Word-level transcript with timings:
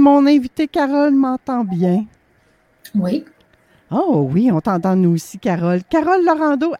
mon 0.00 0.26
invité 0.26 0.66
Carole 0.66 1.14
m'entend 1.14 1.62
bien. 1.62 2.06
Oui. 2.94 3.24
Oh 3.90 4.28
oui, 4.32 4.50
on 4.52 4.60
t'entend 4.60 4.96
nous 4.96 5.14
aussi, 5.14 5.38
Carole. 5.38 5.82
Carole 5.88 6.24
Laurando, 6.24 6.72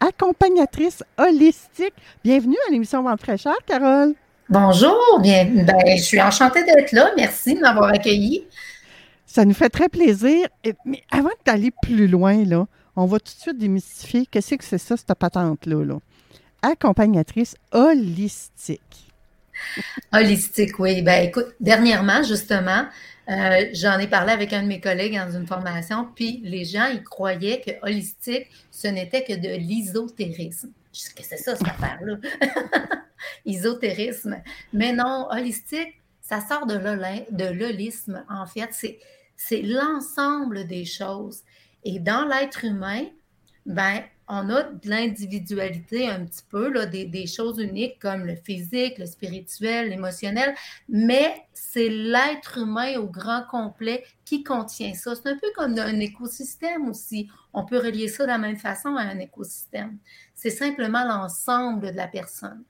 accompagnatrice 0.00 1.02
holistique. 1.16 1.94
Bienvenue 2.22 2.56
à 2.68 2.72
l'émission 2.72 3.02
Vente 3.02 3.20
fraîcheur, 3.20 3.56
Carole. 3.64 4.14
Bonjour, 4.50 5.20
bien, 5.20 5.44
ben, 5.44 5.96
je 5.96 6.02
suis 6.02 6.20
enchantée 6.20 6.64
d'être 6.64 6.92
là. 6.92 7.10
Merci 7.16 7.54
de 7.54 7.60
m'avoir 7.60 7.90
accueilli. 7.90 8.44
Ça 9.24 9.44
nous 9.44 9.54
fait 9.54 9.68
très 9.68 9.88
plaisir. 9.88 10.48
Mais 10.84 11.02
avant 11.10 11.30
d'aller 11.44 11.70
plus 11.82 12.08
loin, 12.08 12.44
là, 12.44 12.66
on 12.96 13.06
va 13.06 13.18
tout 13.18 13.32
de 13.34 13.40
suite 13.40 13.58
démystifier 13.58 14.26
qu'est-ce 14.26 14.54
que 14.56 14.64
c'est 14.64 14.78
ça, 14.78 14.96
cette 14.96 15.14
patente-là. 15.14 15.84
Là. 15.84 15.98
Accompagnatrice 16.62 17.54
holistique. 17.72 19.07
Holistique, 20.12 20.78
oui. 20.78 21.02
Ben 21.02 21.26
écoute, 21.26 21.54
dernièrement, 21.60 22.22
justement, 22.22 22.86
euh, 23.28 23.66
j'en 23.72 23.98
ai 23.98 24.06
parlé 24.06 24.32
avec 24.32 24.52
un 24.52 24.62
de 24.62 24.68
mes 24.68 24.80
collègues 24.80 25.14
dans 25.14 25.30
une 25.30 25.46
formation, 25.46 26.08
puis 26.14 26.40
les 26.44 26.64
gens, 26.64 26.86
ils 26.86 27.02
croyaient 27.02 27.60
que 27.60 27.86
holistique, 27.86 28.48
ce 28.70 28.88
n'était 28.88 29.22
que 29.22 29.34
de 29.34 29.48
l'ésotérisme. 29.48 30.70
Je 30.92 31.00
sais 31.00 31.12
que 31.12 31.22
c'est 31.22 31.36
ça, 31.36 31.54
cette 31.54 31.68
affaire-là? 31.68 32.16
Ésotérisme. 33.44 34.40
Mais 34.72 34.92
non, 34.92 35.28
holistique, 35.30 36.00
ça 36.22 36.40
sort 36.40 36.66
de 36.66 36.74
l'holisme. 37.52 38.24
En 38.30 38.46
fait, 38.46 38.70
c'est 39.36 39.62
l'ensemble 39.62 40.66
des 40.66 40.84
choses. 40.84 41.42
Et 41.84 41.98
dans 41.98 42.24
l'être 42.24 42.64
humain, 42.64 43.04
ben, 43.66 44.02
on 44.28 44.50
a 44.50 44.64
de 44.64 44.88
l'individualité 44.88 46.08
un 46.08 46.26
petit 46.26 46.44
peu, 46.48 46.70
des, 46.86 47.26
choses 47.26 47.58
uniques 47.58 47.98
comme 47.98 48.26
le 48.26 48.36
physique, 48.36 48.98
le 48.98 49.06
spirituel, 49.06 49.88
l'émotionnel, 49.88 50.54
mais 50.88 51.46
c'est 51.54 51.88
l'être 51.88 52.58
humain 52.58 52.96
au 52.98 53.06
grand 53.06 53.44
complet 53.50 54.04
qui 54.24 54.42
contient 54.42 54.92
ça. 54.94 55.14
C'est 55.14 55.28
un 55.28 55.38
peu 55.38 55.48
comme 55.56 55.78
un 55.78 56.00
écosystème 56.00 56.88
aussi. 56.88 57.28
On 57.54 57.64
peut 57.64 57.78
relier 57.78 58.08
ça 58.08 58.24
de 58.24 58.28
la 58.28 58.38
même 58.38 58.58
façon 58.58 58.96
à 58.96 59.02
un 59.02 59.18
écosystème. 59.18 59.98
C'est 60.34 60.50
simplement 60.50 61.04
l'ensemble 61.04 61.90
de 61.90 61.96
la 61.96 62.06
personne. 62.06 62.62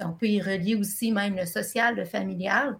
On 0.00 0.12
peut 0.12 0.28
y 0.28 0.42
relier 0.42 0.74
aussi 0.74 1.12
même 1.12 1.36
le 1.36 1.46
social, 1.46 1.96
le 1.96 2.04
familial. 2.04 2.78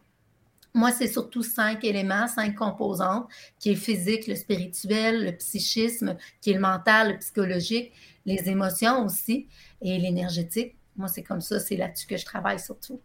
Moi, 0.77 0.93
c'est 0.93 1.09
surtout 1.09 1.43
cinq 1.43 1.85
éléments, 1.85 2.29
cinq 2.29 2.55
composantes, 2.55 3.27
qui 3.59 3.71
est 3.71 3.73
le 3.73 3.81
physique, 3.81 4.27
le 4.27 4.35
spirituel, 4.35 5.25
le 5.25 5.33
psychisme, 5.33 6.19
qui 6.43 6.51
est 6.51 6.53
le 6.53 6.61
mental, 6.61 7.13
le 7.13 7.19
psychologique, 7.19 7.95
les 8.27 8.51
émotions 8.51 9.03
aussi 9.07 9.49
et 9.81 9.97
l'énergétique. 9.97 10.77
Moi, 10.95 11.09
c'est 11.09 11.23
comme 11.23 11.41
ça, 11.41 11.61
c'est 11.61 11.77
là-dessus 11.77 12.07
que 12.07 12.19
je 12.19 12.27
travaille 12.27 12.61
surtout. 12.61 13.01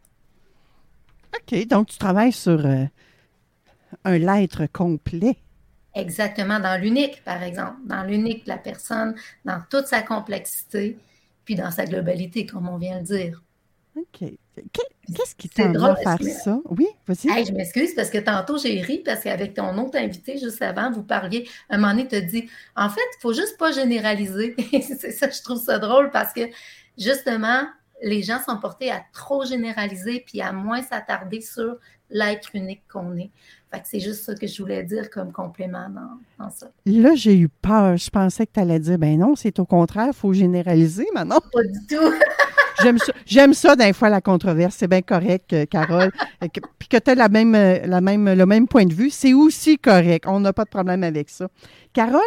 OK, 1.33 1.65
donc 1.65 1.87
tu 1.87 1.97
travailles 1.97 2.33
sur 2.33 2.65
euh, 2.65 2.83
un 4.03 4.17
l'être 4.17 4.65
complet. 4.65 5.37
Exactement, 5.95 6.59
dans 6.59 6.77
l'unique, 6.77 7.23
par 7.23 7.41
exemple, 7.41 7.77
dans 7.85 8.03
l'unique 8.03 8.43
de 8.43 8.49
la 8.49 8.57
personne, 8.57 9.15
dans 9.45 9.61
toute 9.69 9.87
sa 9.87 10.01
complexité, 10.01 10.97
puis 11.45 11.55
dans 11.55 11.71
sa 11.71 11.85
globalité, 11.85 12.45
comme 12.45 12.67
on 12.67 12.77
vient 12.77 12.99
de 12.99 13.05
dire. 13.05 13.41
OK. 13.95 14.29
Qu'est-ce 14.73 15.35
qui 15.35 15.49
t'a 15.49 15.63
à 15.65 15.95
faire 15.95 16.17
ça? 16.21 16.59
Oui, 16.65 16.87
vas-y. 17.07 17.45
je 17.45 17.53
m'excuse 17.53 17.93
parce 17.95 18.09
que 18.09 18.19
tantôt, 18.19 18.57
j'ai 18.57 18.81
ri 18.81 18.99
parce 19.03 19.23
qu'avec 19.23 19.53
ton 19.53 19.77
autre 19.77 19.97
invité, 19.97 20.37
juste 20.37 20.61
avant, 20.61 20.91
vous 20.91 21.03
parliez, 21.03 21.47
un 21.69 21.77
moment 21.77 21.93
donné, 21.93 22.07
tu 22.07 22.21
dit, 22.21 22.49
en 22.75 22.89
fait, 22.89 23.01
il 23.01 23.17
ne 23.17 23.21
faut 23.21 23.33
juste 23.33 23.57
pas 23.57 23.71
généraliser. 23.71 24.55
c'est 24.71 25.11
ça, 25.11 25.29
je 25.29 25.41
trouve 25.41 25.61
ça 25.61 25.79
drôle 25.79 26.11
parce 26.11 26.33
que, 26.33 26.41
justement, 26.97 27.63
les 28.01 28.23
gens 28.23 28.39
sont 28.43 28.57
portés 28.57 28.91
à 28.91 29.01
trop 29.13 29.45
généraliser 29.45 30.23
puis 30.25 30.41
à 30.41 30.51
moins 30.51 30.81
s'attarder 30.81 31.41
sur 31.41 31.77
l'être 32.09 32.49
unique 32.53 32.81
qu'on 32.91 33.15
est. 33.17 33.31
Fait 33.71 33.79
que 33.79 33.87
c'est 33.87 33.99
juste 33.99 34.23
ça 34.23 34.35
que 34.35 34.47
je 34.47 34.61
voulais 34.61 34.83
dire 34.83 35.09
comme 35.09 35.31
complément 35.31 35.87
dans, 36.37 36.49
ça. 36.49 36.67
Là, 36.85 37.15
j'ai 37.15 37.37
eu 37.37 37.47
peur. 37.47 37.95
Je 37.95 38.09
pensais 38.09 38.45
que 38.45 38.51
tu 38.53 38.59
allais 38.59 38.79
dire, 38.79 38.97
ben 38.97 39.17
non, 39.17 39.35
c'est 39.35 39.59
au 39.59 39.65
contraire, 39.65 40.07
il 40.07 40.13
faut 40.13 40.33
généraliser 40.33 41.07
maintenant. 41.13 41.39
Pas 41.53 41.63
du 41.63 41.87
tout. 41.87 42.13
J'aime 42.81 42.97
ça, 42.97 43.13
j'aime 43.27 43.53
ça 43.53 43.75
d'un 43.75 43.93
fois 43.93 44.09
la 44.09 44.21
controverse. 44.21 44.75
C'est 44.75 44.87
bien 44.87 45.03
correct, 45.03 45.53
euh, 45.53 45.65
Carole. 45.65 46.11
Puis 46.79 46.87
que 46.89 46.97
tu 46.97 47.11
as 47.11 47.15
la 47.15 47.29
même, 47.29 47.53
euh, 47.53 47.85
la 47.85 48.01
même, 48.01 48.33
le 48.33 48.45
même 48.47 48.67
point 48.67 48.85
de 48.85 48.93
vue, 48.93 49.11
c'est 49.11 49.33
aussi 49.33 49.77
correct. 49.77 50.25
On 50.27 50.39
n'a 50.39 50.51
pas 50.51 50.63
de 50.63 50.69
problème 50.69 51.03
avec 51.03 51.29
ça. 51.29 51.47
Carole, 51.93 52.19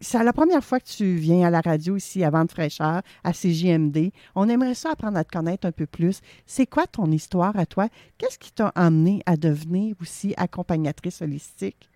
c'est 0.00 0.22
la 0.22 0.32
première 0.32 0.62
fois 0.62 0.78
que 0.78 0.86
tu 0.86 1.16
viens 1.16 1.46
à 1.46 1.50
la 1.50 1.60
radio 1.60 1.96
ici 1.96 2.22
à 2.22 2.30
Vente 2.30 2.52
fraîcheur, 2.52 3.02
à 3.24 3.32
CJMD. 3.32 4.10
On 4.34 4.48
aimerait 4.48 4.74
ça 4.74 4.92
apprendre 4.92 5.18
à 5.18 5.24
te 5.24 5.32
connaître 5.32 5.66
un 5.66 5.72
peu 5.72 5.86
plus. 5.86 6.20
C'est 6.46 6.66
quoi 6.66 6.86
ton 6.86 7.10
histoire 7.10 7.58
à 7.58 7.66
toi? 7.66 7.88
Qu'est-ce 8.16 8.38
qui 8.38 8.52
t'a 8.52 8.68
amené 8.74 9.22
à 9.26 9.36
devenir 9.36 9.96
aussi 10.00 10.34
accompagnatrice 10.36 11.20
holistique? 11.20 11.90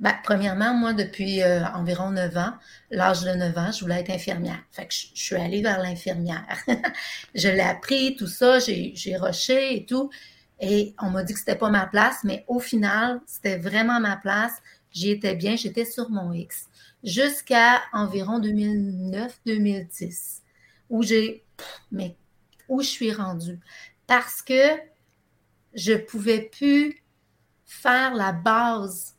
Ben, 0.00 0.14
premièrement, 0.24 0.74
moi, 0.74 0.92
depuis 0.92 1.42
euh, 1.42 1.64
environ 1.66 2.10
9 2.10 2.36
ans, 2.36 2.54
l'âge 2.90 3.22
de 3.22 3.30
9 3.30 3.58
ans, 3.58 3.70
je 3.70 3.80
voulais 3.80 4.00
être 4.00 4.10
infirmière. 4.10 4.58
Fait 4.72 4.86
que 4.86 4.94
je, 4.94 5.06
suis 5.14 5.36
allée 5.36 5.62
vers 5.62 5.80
l'infirmière. 5.80 6.58
je 7.34 7.48
l'ai 7.48 7.60
appris, 7.60 8.16
tout 8.16 8.26
ça, 8.26 8.58
j'ai 8.58 9.16
rushé 9.16 9.76
et 9.76 9.86
tout. 9.86 10.10
Et 10.58 10.94
on 11.00 11.10
m'a 11.10 11.22
dit 11.22 11.32
que 11.32 11.38
c'était 11.38 11.54
pas 11.54 11.70
ma 11.70 11.86
place, 11.86 12.18
mais 12.24 12.44
au 12.48 12.58
final, 12.58 13.20
c'était 13.26 13.58
vraiment 13.58 14.00
ma 14.00 14.16
place. 14.16 14.54
J'y 14.90 15.10
étais 15.10 15.34
bien, 15.34 15.54
j'étais 15.56 15.84
sur 15.84 16.10
mon 16.10 16.32
X. 16.32 16.68
Jusqu'à 17.04 17.82
environ 17.92 18.40
2009-2010, 18.40 20.40
où 20.90 21.02
j'ai, 21.02 21.44
mais 21.92 22.16
où 22.68 22.80
je 22.80 22.88
suis 22.88 23.12
rendue? 23.12 23.60
Parce 24.06 24.42
que 24.42 24.78
je 25.74 25.94
pouvais 25.94 26.40
plus 26.40 27.02
faire 27.64 28.14
la 28.14 28.32
base 28.32 29.14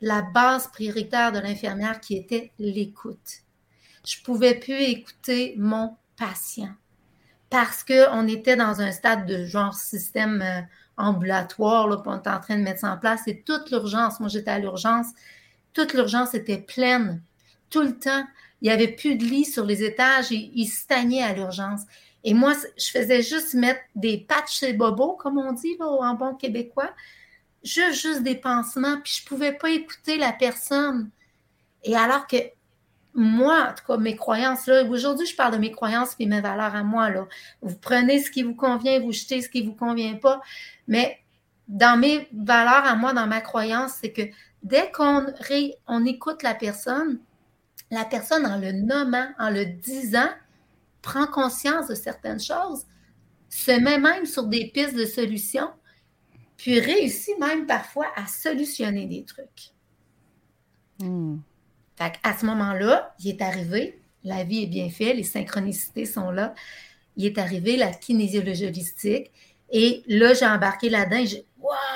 la 0.00 0.22
base 0.22 0.68
prioritaire 0.68 1.32
de 1.32 1.38
l'infirmière 1.38 2.00
qui 2.00 2.16
était 2.16 2.52
l'écoute. 2.58 3.42
Je 4.06 4.22
pouvais 4.22 4.54
plus 4.54 4.74
écouter 4.74 5.54
mon 5.58 5.96
patient 6.16 6.74
parce 7.50 7.84
qu'on 7.84 8.26
était 8.26 8.56
dans 8.56 8.80
un 8.80 8.92
stade 8.92 9.26
de 9.26 9.44
genre 9.44 9.74
système 9.74 10.42
euh, 10.42 10.60
ambulatoire, 10.96 11.88
là, 11.88 12.02
on 12.04 12.18
était 12.18 12.30
en 12.30 12.40
train 12.40 12.56
de 12.56 12.62
mettre 12.62 12.80
ça 12.80 12.92
en 12.92 12.98
place. 12.98 13.22
Et 13.26 13.42
toute 13.42 13.70
l'urgence, 13.70 14.20
moi 14.20 14.28
j'étais 14.28 14.50
à 14.50 14.58
l'urgence, 14.58 15.06
toute 15.76 15.92
l'urgence 15.92 16.34
était 16.34 16.58
pleine, 16.58 17.20
tout 17.70 17.82
le 17.82 17.98
temps. 17.98 18.24
Il 18.62 18.68
n'y 18.68 18.74
avait 18.74 18.88
plus 18.88 19.16
de 19.16 19.24
lit 19.24 19.44
sur 19.44 19.66
les 19.66 19.84
étages 19.84 20.32
et 20.32 20.50
ils 20.54 20.68
stagnaient 20.68 21.22
à 21.22 21.34
l'urgence. 21.34 21.82
Et 22.24 22.32
moi, 22.34 22.54
je 22.78 22.90
faisais 22.90 23.22
juste 23.22 23.54
mettre 23.54 23.80
des 23.94 24.18
patchs 24.18 24.60
chez 24.60 24.72
Bobo, 24.72 25.12
comme 25.12 25.38
on 25.38 25.52
dit 25.52 25.76
en 25.78 26.14
bon 26.14 26.34
québécois 26.34 26.90
juste, 27.66 28.00
juste 28.00 28.22
des 28.22 28.36
pansements, 28.36 29.00
puis 29.02 29.12
je 29.18 29.22
ne 29.24 29.28
pouvais 29.28 29.52
pas 29.52 29.70
écouter 29.70 30.16
la 30.16 30.32
personne. 30.32 31.10
Et 31.84 31.94
alors 31.94 32.26
que 32.26 32.36
moi, 33.14 33.68
en 33.70 33.74
tout 33.74 33.84
cas, 33.86 33.96
mes 33.96 34.16
croyances, 34.16 34.66
là, 34.66 34.84
aujourd'hui, 34.84 35.26
je 35.26 35.36
parle 35.36 35.52
de 35.54 35.58
mes 35.58 35.72
croyances 35.72 36.14
et 36.18 36.26
mes 36.26 36.40
valeurs 36.40 36.74
à 36.74 36.82
moi, 36.82 37.10
là. 37.10 37.26
Vous 37.62 37.76
prenez 37.76 38.22
ce 38.22 38.30
qui 38.30 38.42
vous 38.42 38.54
convient, 38.54 39.00
vous 39.00 39.12
jetez 39.12 39.42
ce 39.42 39.48
qui 39.48 39.62
ne 39.62 39.68
vous 39.68 39.74
convient 39.74 40.14
pas. 40.16 40.40
Mais 40.86 41.18
dans 41.68 41.98
mes 41.98 42.28
valeurs 42.32 42.84
à 42.84 42.94
moi, 42.94 43.12
dans 43.12 43.26
ma 43.26 43.40
croyance, 43.40 43.94
c'est 44.00 44.12
que 44.12 44.22
dès 44.66 44.90
qu'on 44.90 45.26
on 45.86 46.04
écoute 46.04 46.42
la 46.42 46.54
personne, 46.54 47.20
la 47.90 48.04
personne, 48.04 48.44
en 48.44 48.58
le 48.58 48.72
nommant, 48.72 49.28
en 49.38 49.50
le 49.50 49.64
disant, 49.64 50.28
prend 51.02 51.26
conscience 51.26 51.86
de 51.86 51.94
certaines 51.94 52.40
choses, 52.40 52.84
se 53.48 53.70
met 53.70 53.98
même 53.98 54.26
sur 54.26 54.44
des 54.44 54.70
pistes 54.72 54.96
de 54.96 55.06
solutions 55.06 55.70
puis 56.56 56.80
réussit 56.80 57.38
même 57.38 57.66
parfois 57.66 58.06
à 58.16 58.26
solutionner 58.26 59.06
des 59.06 59.24
trucs. 59.24 59.72
Hmm. 60.98 61.36
Fait 61.96 62.14
à 62.22 62.36
ce 62.36 62.46
moment-là, 62.46 63.14
il 63.20 63.28
est 63.28 63.42
arrivé, 63.42 64.00
la 64.24 64.44
vie 64.44 64.62
est 64.62 64.66
bien 64.66 64.90
faite, 64.90 65.16
les 65.16 65.22
synchronicités 65.22 66.06
sont 66.06 66.30
là. 66.30 66.54
Il 67.16 67.26
est 67.26 67.38
arrivé 67.38 67.76
la 67.76 67.92
kinésiologie 67.92 68.66
holistique. 68.66 69.30
Et 69.70 70.02
là, 70.06 70.34
j'ai 70.34 70.46
embarqué 70.46 70.88
là-dedans 70.88 71.18
et 71.18 71.26
j'ai. 71.26 71.46
Wow! 71.58 71.95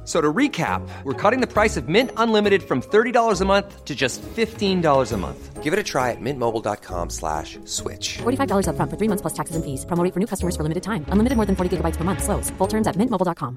F- 0.00 0.06
So 0.06 0.20
to 0.20 0.32
recap, 0.32 0.82
we're 1.04 1.14
cutting 1.14 1.40
the 1.40 1.46
price 1.46 1.76
of 1.76 1.88
Mint 1.88 2.10
Unlimited 2.16 2.62
from 2.62 2.80
$30 2.82 3.40
a 3.40 3.44
month 3.44 3.84
to 3.84 3.94
just 3.94 4.22
$15 4.22 5.12
a 5.12 5.16
month. 5.16 5.62
Give 5.62 5.72
it 5.72 5.78
a 5.78 5.84
try 5.84 6.10
at 6.10 6.20
mintmobile.com 6.20 7.10
slash 7.10 7.58
switch. 7.64 8.18
$45 8.18 8.66
upfront 8.66 8.90
for 8.90 8.96
three 8.96 9.08
months 9.08 9.22
plus 9.22 9.34
taxes 9.34 9.54
and 9.56 9.64
fees. 9.64 9.84
Promo 9.86 10.02
rate 10.02 10.12
for 10.14 10.18
new 10.20 10.26
customers 10.26 10.56
for 10.56 10.62
limited 10.64 10.82
time. 10.82 11.04
Unlimited 11.12 11.36
more 11.36 11.46
than 11.46 11.54
40 11.54 11.76
gigabytes 11.76 11.96
per 11.96 12.02
month. 12.04 12.22
Slows. 12.24 12.50
Full 12.58 12.66
terms 12.68 12.86
at 12.88 12.96
mintmobile.com. 12.96 13.56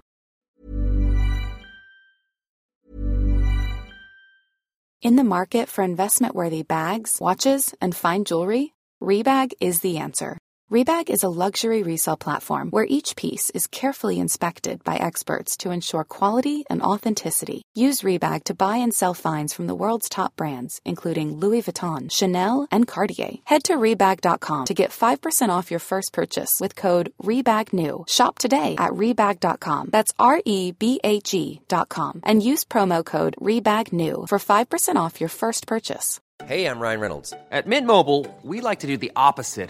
In 5.02 5.16
the 5.18 5.24
market 5.24 5.70
for 5.70 5.84
investment 5.84 6.34
worthy 6.36 6.64
bags, 6.64 7.18
watches, 7.20 7.74
and 7.82 7.96
fine 7.96 8.24
jewelry, 8.26 8.74
Rebag 9.02 9.52
is 9.60 9.80
the 9.82 9.98
answer. 9.98 10.38
Rebag 10.74 11.12
is 11.12 11.22
a 11.22 11.30
luxury 11.30 11.84
resale 11.84 12.18
platform 12.18 12.72
where 12.72 12.88
each 12.90 13.16
piece 13.16 13.52
is 13.52 13.68
carefully 13.68 14.20
inspected 14.20 14.84
by 14.84 14.96
experts 14.96 15.56
to 15.58 15.70
ensure 15.70 16.04
quality 16.04 16.64
and 16.68 16.82
authenticity. 16.82 17.62
Use 17.76 18.02
Rebag 18.02 18.46
to 18.46 18.56
buy 18.56 18.78
and 18.78 18.92
sell 18.92 19.14
finds 19.14 19.54
from 19.54 19.68
the 19.68 19.76
world's 19.76 20.10
top 20.10 20.36
brands, 20.36 20.82
including 20.84 21.38
Louis 21.38 21.62
Vuitton, 21.62 22.12
Chanel, 22.12 22.66
and 22.72 22.88
Cartier. 22.88 23.34
Head 23.44 23.66
to 23.66 23.76
Rebag.com 23.76 24.66
to 24.66 24.74
get 24.74 24.90
5% 24.90 25.50
off 25.50 25.70
your 25.70 25.80
first 25.80 26.12
purchase 26.12 26.60
with 26.60 26.76
code 26.76 27.14
REBAGNEW. 27.22 28.10
Shop 28.10 28.40
today 28.40 28.74
at 28.80 28.94
Rebag.com. 28.94 29.90
That's 29.92 30.14
R 30.18 30.42
E 30.44 30.72
B 30.72 31.00
A 31.04 31.20
G.com. 31.20 32.22
And 32.24 32.42
use 32.42 32.64
promo 32.66 33.06
code 33.06 33.36
REBAGNEW 33.40 34.28
for 34.28 34.40
5% 34.40 34.96
off 34.96 35.22
your 35.22 35.30
first 35.30 35.68
purchase. 35.68 36.20
Hey, 36.46 36.66
I'm 36.66 36.80
Ryan 36.80 37.00
Reynolds. 37.00 37.34
At 37.52 37.68
Mint 37.68 37.86
Mobile, 37.86 38.26
we 38.42 38.60
like 38.60 38.80
to 38.80 38.88
do 38.88 38.98
the 38.98 39.12
opposite 39.16 39.70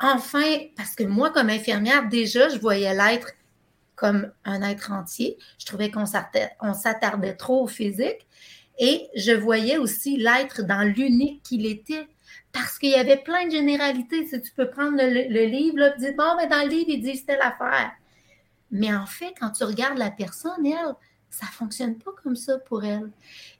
Enfin, 0.00 0.58
parce 0.76 0.94
que 0.94 1.04
moi, 1.04 1.30
comme 1.30 1.50
infirmière, 1.50 2.08
déjà, 2.08 2.48
je 2.48 2.58
voyais 2.58 2.94
l'être 2.94 3.32
comme 3.96 4.30
un 4.44 4.62
être 4.62 4.92
entier. 4.92 5.36
Je 5.58 5.66
trouvais 5.66 5.90
qu'on 5.90 6.06
s'attardait, 6.06 7.34
trop 7.34 7.64
au 7.64 7.66
physique. 7.66 8.26
Et 8.78 9.08
je 9.16 9.32
voyais 9.32 9.76
aussi 9.76 10.16
l'être 10.16 10.62
dans 10.62 10.82
l'unique 10.82 11.42
qu'il 11.42 11.66
était. 11.66 12.06
Parce 12.52 12.78
qu'il 12.78 12.90
y 12.90 12.94
avait 12.94 13.16
plein 13.16 13.46
de 13.46 13.50
généralités. 13.50 14.26
Si 14.26 14.40
tu 14.40 14.52
peux 14.52 14.70
prendre 14.70 14.96
le, 14.96 15.44
livre, 15.46 15.78
là, 15.78 15.94
et 15.96 15.98
dire, 15.98 16.14
bon, 16.16 16.36
mais 16.36 16.46
dans 16.46 16.62
le 16.62 16.68
livre, 16.68 16.90
il 16.90 17.02
dit 17.02 17.24
telle 17.24 17.42
affaire. 17.42 17.90
Mais 18.70 18.94
en 18.94 19.06
fait, 19.06 19.34
quand 19.40 19.50
tu 19.50 19.64
regardes 19.64 19.98
la 19.98 20.10
personne, 20.10 20.64
elle, 20.64 20.94
ça 21.30 21.46
ne 21.46 21.50
fonctionne 21.50 21.96
pas 21.96 22.10
comme 22.22 22.36
ça 22.36 22.58
pour 22.58 22.84
elle. 22.84 23.10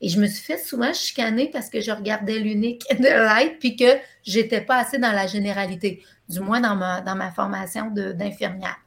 Et 0.00 0.08
je 0.08 0.20
me 0.20 0.26
suis 0.26 0.42
fait 0.42 0.58
souvent 0.58 0.92
chicaner 0.92 1.50
parce 1.50 1.70
que 1.70 1.80
je 1.80 1.90
regardais 1.90 2.38
l'unique 2.38 2.84
de 2.90 3.04
l'être 3.04 3.58
puis 3.58 3.76
que 3.76 3.98
j'étais 4.24 4.60
pas 4.60 4.78
assez 4.78 4.98
dans 4.98 5.12
la 5.12 5.26
généralité, 5.26 6.02
du 6.28 6.40
moins 6.40 6.60
dans 6.60 6.76
ma, 6.76 7.00
dans 7.00 7.16
ma 7.16 7.30
formation 7.30 7.90
d'infirmière. 7.90 8.78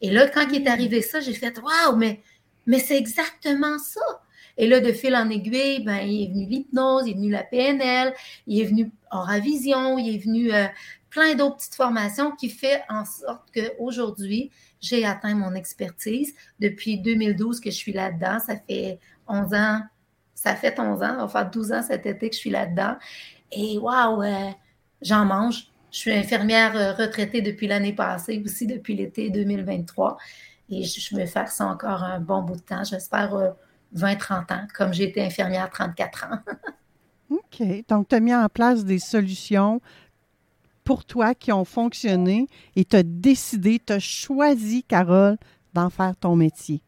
Et 0.00 0.10
là, 0.10 0.28
quand 0.28 0.46
il 0.50 0.62
est 0.62 0.68
arrivé 0.68 1.02
ça, 1.02 1.20
j'ai 1.20 1.34
fait 1.34 1.58
Waouh, 1.58 1.96
mais, 1.96 2.22
mais 2.66 2.78
c'est 2.78 2.96
exactement 2.96 3.78
ça. 3.78 4.22
Et 4.56 4.66
là, 4.66 4.80
de 4.80 4.92
fil 4.92 5.14
en 5.16 5.28
aiguille, 5.30 5.84
ben, 5.84 5.98
il 5.98 6.24
est 6.24 6.32
venu 6.32 6.46
l'hypnose, 6.46 7.04
il 7.06 7.12
est 7.12 7.14
venu 7.14 7.30
la 7.30 7.44
PNL, 7.44 8.14
il 8.46 8.60
est 8.60 8.64
venu 8.64 8.90
Aura-Vision, 9.10 9.98
il 9.98 10.14
est 10.14 10.18
venu 10.18 10.52
euh, 10.52 10.66
plein 11.10 11.34
d'autres 11.34 11.56
petites 11.56 11.74
formations 11.74 12.30
qui 12.32 12.48
fait 12.48 12.82
en 12.88 13.04
sorte 13.04 13.50
qu'aujourd'hui, 13.52 14.50
j'ai 14.80 15.04
atteint 15.04 15.34
mon 15.34 15.54
expertise. 15.54 16.34
Depuis 16.60 16.98
2012 17.00 17.60
que 17.60 17.70
je 17.70 17.76
suis 17.76 17.92
là-dedans, 17.92 18.38
ça 18.38 18.54
fait 18.56 18.98
11 19.28 19.54
ans, 19.54 19.82
ça 20.34 20.54
fait 20.54 20.78
11 20.78 21.02
ans, 21.02 21.28
faire 21.28 21.50
12 21.50 21.72
ans 21.72 21.82
cet 21.82 22.06
été 22.06 22.30
que 22.30 22.34
je 22.34 22.40
suis 22.40 22.50
là-dedans. 22.50 22.96
Et 23.52 23.78
waouh, 23.78 24.22
euh, 24.22 24.50
j'en 25.02 25.24
mange. 25.24 25.66
Je 25.90 25.98
suis 25.98 26.12
infirmière 26.12 26.76
euh, 26.76 26.92
retraitée 26.92 27.42
depuis 27.42 27.66
l'année 27.66 27.92
passée, 27.92 28.40
aussi 28.44 28.66
depuis 28.66 28.94
l'été 28.94 29.28
2023. 29.30 30.16
Et 30.70 30.84
je, 30.84 31.16
vais 31.16 31.26
faire 31.26 31.50
ça 31.50 31.66
encore 31.66 32.04
un 32.04 32.20
bon 32.20 32.42
bout 32.42 32.54
de 32.54 32.60
temps, 32.60 32.84
j'espère 32.84 33.34
euh, 33.34 33.50
20-30 33.96 34.52
ans, 34.52 34.66
comme 34.72 34.94
j'ai 34.94 35.04
été 35.04 35.20
infirmière 35.20 35.68
34 35.68 36.24
ans. 36.26 36.38
OK. 37.30 37.62
Donc, 37.88 38.08
tu 38.08 38.14
as 38.14 38.20
mis 38.20 38.34
en 38.34 38.48
place 38.48 38.84
des 38.84 39.00
solutions 39.00 39.80
pour 40.84 41.04
toi 41.04 41.34
qui 41.34 41.52
ont 41.52 41.64
fonctionné 41.64 42.46
et 42.76 42.84
tu 42.84 42.96
as 42.96 43.02
décidé, 43.02 43.80
tu 43.84 43.92
as 43.92 44.00
choisi, 44.00 44.82
Carole, 44.84 45.36
d'en 45.74 45.90
faire 45.90 46.16
ton 46.16 46.36
métier. 46.36 46.82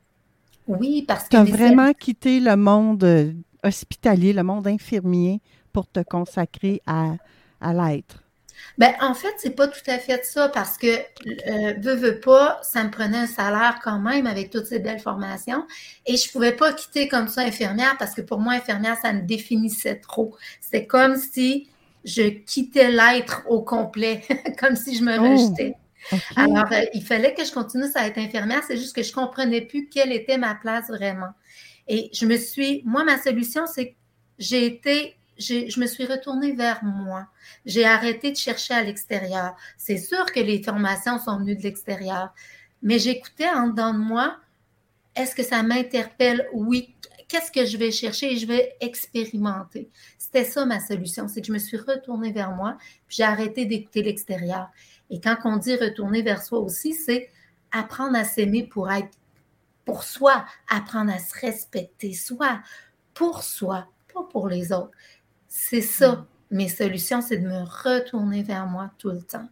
Oui, 0.67 1.03
parce 1.07 1.25
que 1.25 1.31
Tu 1.31 1.37
as 1.37 1.45
vraiment 1.45 1.93
quitté 1.93 2.41
le 2.41 2.57
monde 2.57 3.05
euh, 3.05 3.33
hospitalier, 3.63 4.33
le 4.33 4.43
monde 4.43 4.67
infirmier 4.67 5.41
pour 5.73 5.89
te 5.89 6.01
consacrer 6.01 6.81
à, 6.87 7.15
à 7.61 7.73
l'être. 7.73 8.23
Ben, 8.79 8.95
en 9.01 9.15
fait, 9.15 9.33
c'est 9.39 9.57
pas 9.57 9.69
tout 9.69 9.81
à 9.87 9.99
fait 9.99 10.25
ça 10.25 10.49
parce 10.49 10.79
que, 10.79 10.87
euh, 10.87 11.75
veux, 11.79 11.95
veux 11.95 12.21
pas, 12.21 12.61
ça 12.63 12.85
me 12.85 12.91
prenait 12.91 13.19
un 13.19 13.27
salaire 13.27 13.81
quand 13.83 13.99
même 13.99 14.27
avec 14.27 14.51
toutes 14.51 14.67
ces 14.67 14.79
belles 14.79 15.01
formations 15.01 15.67
et 16.07 16.17
je 16.17 16.31
pouvais 16.31 16.53
pas 16.53 16.73
quitter 16.73 17.09
comme 17.09 17.29
ça 17.29 17.43
infirmière 17.43 17.97
parce 17.99 18.15
que 18.15 18.21
pour 18.21 18.39
moi, 18.39 18.55
infirmière, 18.55 18.97
ça 19.01 19.13
me 19.13 19.23
définissait 19.23 19.97
trop. 19.97 20.37
C'est 20.61 20.87
comme 20.87 21.17
si 21.17 21.69
je 22.05 22.23
quittais 22.31 22.91
l'être 22.91 23.43
au 23.49 23.63
complet, 23.63 24.23
comme 24.59 24.77
si 24.77 24.97
je 24.97 25.05
me 25.05 25.19
Oh. 25.19 25.21
rejetais. 25.21 25.75
Alors, 26.37 26.71
euh, 26.73 26.85
il 26.95 27.05
fallait 27.05 27.35
que 27.35 27.45
je 27.45 27.53
continue 27.53 27.87
à 27.95 28.07
être 28.09 28.19
infirmière, 28.19 28.63
c'est 28.67 28.77
juste 28.77 28.95
que 28.97 29.03
je 29.03 29.13
comprenais 29.13 29.63
plus 29.63 29.89
quelle 29.89 30.13
était 30.13 30.39
ma 30.39 30.55
place 30.55 30.89
vraiment. 30.89 31.31
Et 31.89 32.11
je 32.13 32.27
me 32.27 32.37
suis, 32.37 32.83
moi, 32.85 33.05
ma 33.05 33.19
solution, 33.21 33.67
c'est 33.67 33.91
que 33.93 33.97
j'ai 34.39 34.67
été, 34.67 35.17
je 35.39 35.81
me 35.81 35.87
suis 35.87 36.07
retournée 36.07 36.53
vers 36.53 36.85
moi. 36.85 37.29
J'ai 37.67 37.85
arrêté 37.85 38.33
de 38.33 38.37
chercher 38.37 38.75
à 38.75 38.83
l'extérieur. 38.83 39.57
C'est 39.79 39.99
sûr 39.99 40.27
que 40.27 40.41
les 40.41 40.63
formations 40.63 41.19
sont 41.19 41.39
venues 41.39 41.57
de 41.57 41.63
l'extérieur, 41.63 42.31
mais 42.83 42.99
j'écoutais 42.99 43.49
en 43.51 43.69
dedans 43.69 43.95
de 43.95 43.99
moi, 44.01 44.37
est-ce 45.17 45.35
que 45.35 45.43
ça 45.43 45.63
m'interpelle? 45.63 46.47
Oui. 46.53 46.95
Qu'est-ce 47.33 47.51
que 47.51 47.65
je 47.65 47.79
vais 47.79 47.91
chercher 47.91 48.35
et 48.35 48.37
je 48.37 48.47
vais 48.47 48.77
expérimenter? 48.83 49.89
C'était 50.19 50.45
ça 50.45 50.67
ma 50.67 50.81
solution, 50.81 51.29
c'est 51.29 51.41
que 51.41 51.47
je 51.47 51.53
me 51.53 51.59
suis 51.59 51.79
retournée 51.79 52.31
vers 52.31 52.51
moi, 52.51 52.77
puis 53.07 53.17
j'ai 53.17 53.23
arrêté 53.23 53.65
d'écouter 53.65 54.03
l'extérieur. 54.03 54.69
Et 55.09 55.19
quand 55.19 55.39
on 55.47 55.57
dit 55.57 55.75
retourner 55.75 56.21
vers 56.21 56.43
soi 56.43 56.59
aussi, 56.59 56.93
c'est 56.93 57.31
apprendre 57.71 58.19
à 58.19 58.25
s'aimer 58.25 58.65
pour 58.65 58.93
être 58.93 59.17
pour 59.87 60.05
soi, 60.05 60.45
apprendre 60.69 61.11
à 61.11 61.19
se 61.19 61.33
respecter 61.41 62.13
soi, 62.13 62.61
pour 63.15 63.43
soi, 63.43 63.87
pas 64.13 64.25
pour 64.31 64.49
les 64.49 64.71
autres. 64.71 64.93
C'est 65.49 65.81
ça, 65.81 66.27
mes 66.51 66.69
solutions, 66.69 67.23
c'est 67.23 67.39
de 67.39 67.49
me 67.49 67.63
retourner 67.63 68.43
vers 68.43 68.67
moi 68.67 68.91
tout 68.99 69.09
le 69.09 69.23
temps. 69.23 69.49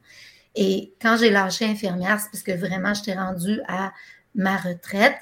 Et 0.54 0.92
quand 1.00 1.16
j'ai 1.16 1.30
lâché 1.30 1.64
infirmière, 1.64 2.20
c'est 2.20 2.30
parce 2.30 2.42
que 2.42 2.52
vraiment, 2.52 2.92
j'étais 2.92 3.14
rendue 3.14 3.62
à 3.66 3.94
ma 4.34 4.58
retraite, 4.58 5.16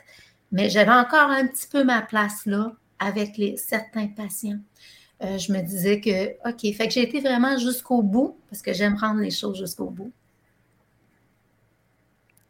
mais 0.52 0.71
j'avais 0.71 0.93
encore 0.93 1.31
un 1.31 1.47
petit 1.47 1.67
peu 1.69 1.85
ma 1.85 2.02
place 2.02 2.47
là 2.47 2.73
avec 2.99 3.37
les, 3.37 3.57
certains 3.57 4.09
patients. 4.09 4.59
Euh, 5.23 5.38
je 5.38 5.52
me 5.52 5.61
disais 5.62 6.00
que, 6.00 6.31
OK, 6.49 6.75
fait 6.76 6.88
que 6.88 6.95
j'ai 6.95 7.02
été 7.02 7.21
vraiment 7.21 7.59
jusqu'au 7.59 8.02
bout, 8.02 8.37
parce 8.50 8.62
que 8.62 8.73
j'aime 8.73 8.97
rendre 8.97 9.21
les 9.21 9.31
choses 9.33 9.59
jusqu'au 9.59 9.90
bout. 9.90 10.12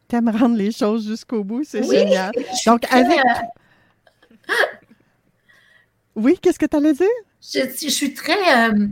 T'aimes 0.07 0.29
rendre 0.29 0.55
les 0.57 0.71
choses 0.71 1.07
jusqu'au 1.07 1.43
bout, 1.43 1.63
c'est 1.63 1.83
Oui, 1.83 1.97
génial. 1.97 2.33
Donc, 2.65 2.85
avec. 2.91 3.19
euh, 3.19 3.41
Oui, 6.15 6.37
qu'est-ce 6.41 6.59
que 6.59 6.65
tu 6.65 6.77
allais 6.77 6.93
dire? 6.93 7.07
Je, 7.41 7.59
je 7.81 7.89
suis 7.89 8.13
très. 8.13 8.69
euh, 8.69 8.87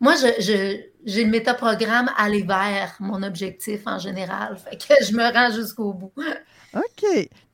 moi, 0.00 0.14
je, 0.16 0.42
je- 0.42 0.80
j'ai 1.06 1.24
le 1.24 1.30
métaprogramme 1.30 2.10
aller 2.16 2.42
vers 2.42 2.96
mon 3.00 3.22
objectif 3.22 3.82
en 3.86 3.98
général. 3.98 4.58
Fait 4.58 4.76
que 4.76 5.04
je 5.04 5.12
me 5.14 5.24
rends 5.32 5.54
jusqu'au 5.54 5.92
bout. 5.94 6.12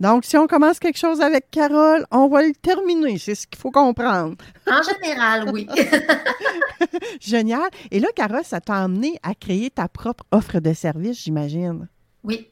Donc, 0.00 0.24
si 0.24 0.36
on 0.36 0.46
commence 0.46 0.78
quelque 0.78 0.98
chose 0.98 1.20
avec 1.20 1.50
Carole, 1.50 2.06
on 2.10 2.28
va 2.28 2.42
le 2.42 2.52
terminer. 2.52 3.18
C'est 3.18 3.34
ce 3.34 3.46
qu'il 3.46 3.58
faut 3.58 3.70
comprendre. 3.70 4.36
En 4.66 4.80
général, 4.82 5.50
oui. 5.50 5.66
Génial. 7.20 7.68
Et 7.90 8.00
là, 8.00 8.08
Carole, 8.14 8.44
ça 8.44 8.60
t'a 8.60 8.76
amené 8.76 9.18
à 9.22 9.34
créer 9.34 9.70
ta 9.70 9.88
propre 9.88 10.24
offre 10.30 10.60
de 10.60 10.72
service, 10.72 11.22
j'imagine. 11.22 11.88
oui. 12.24 12.50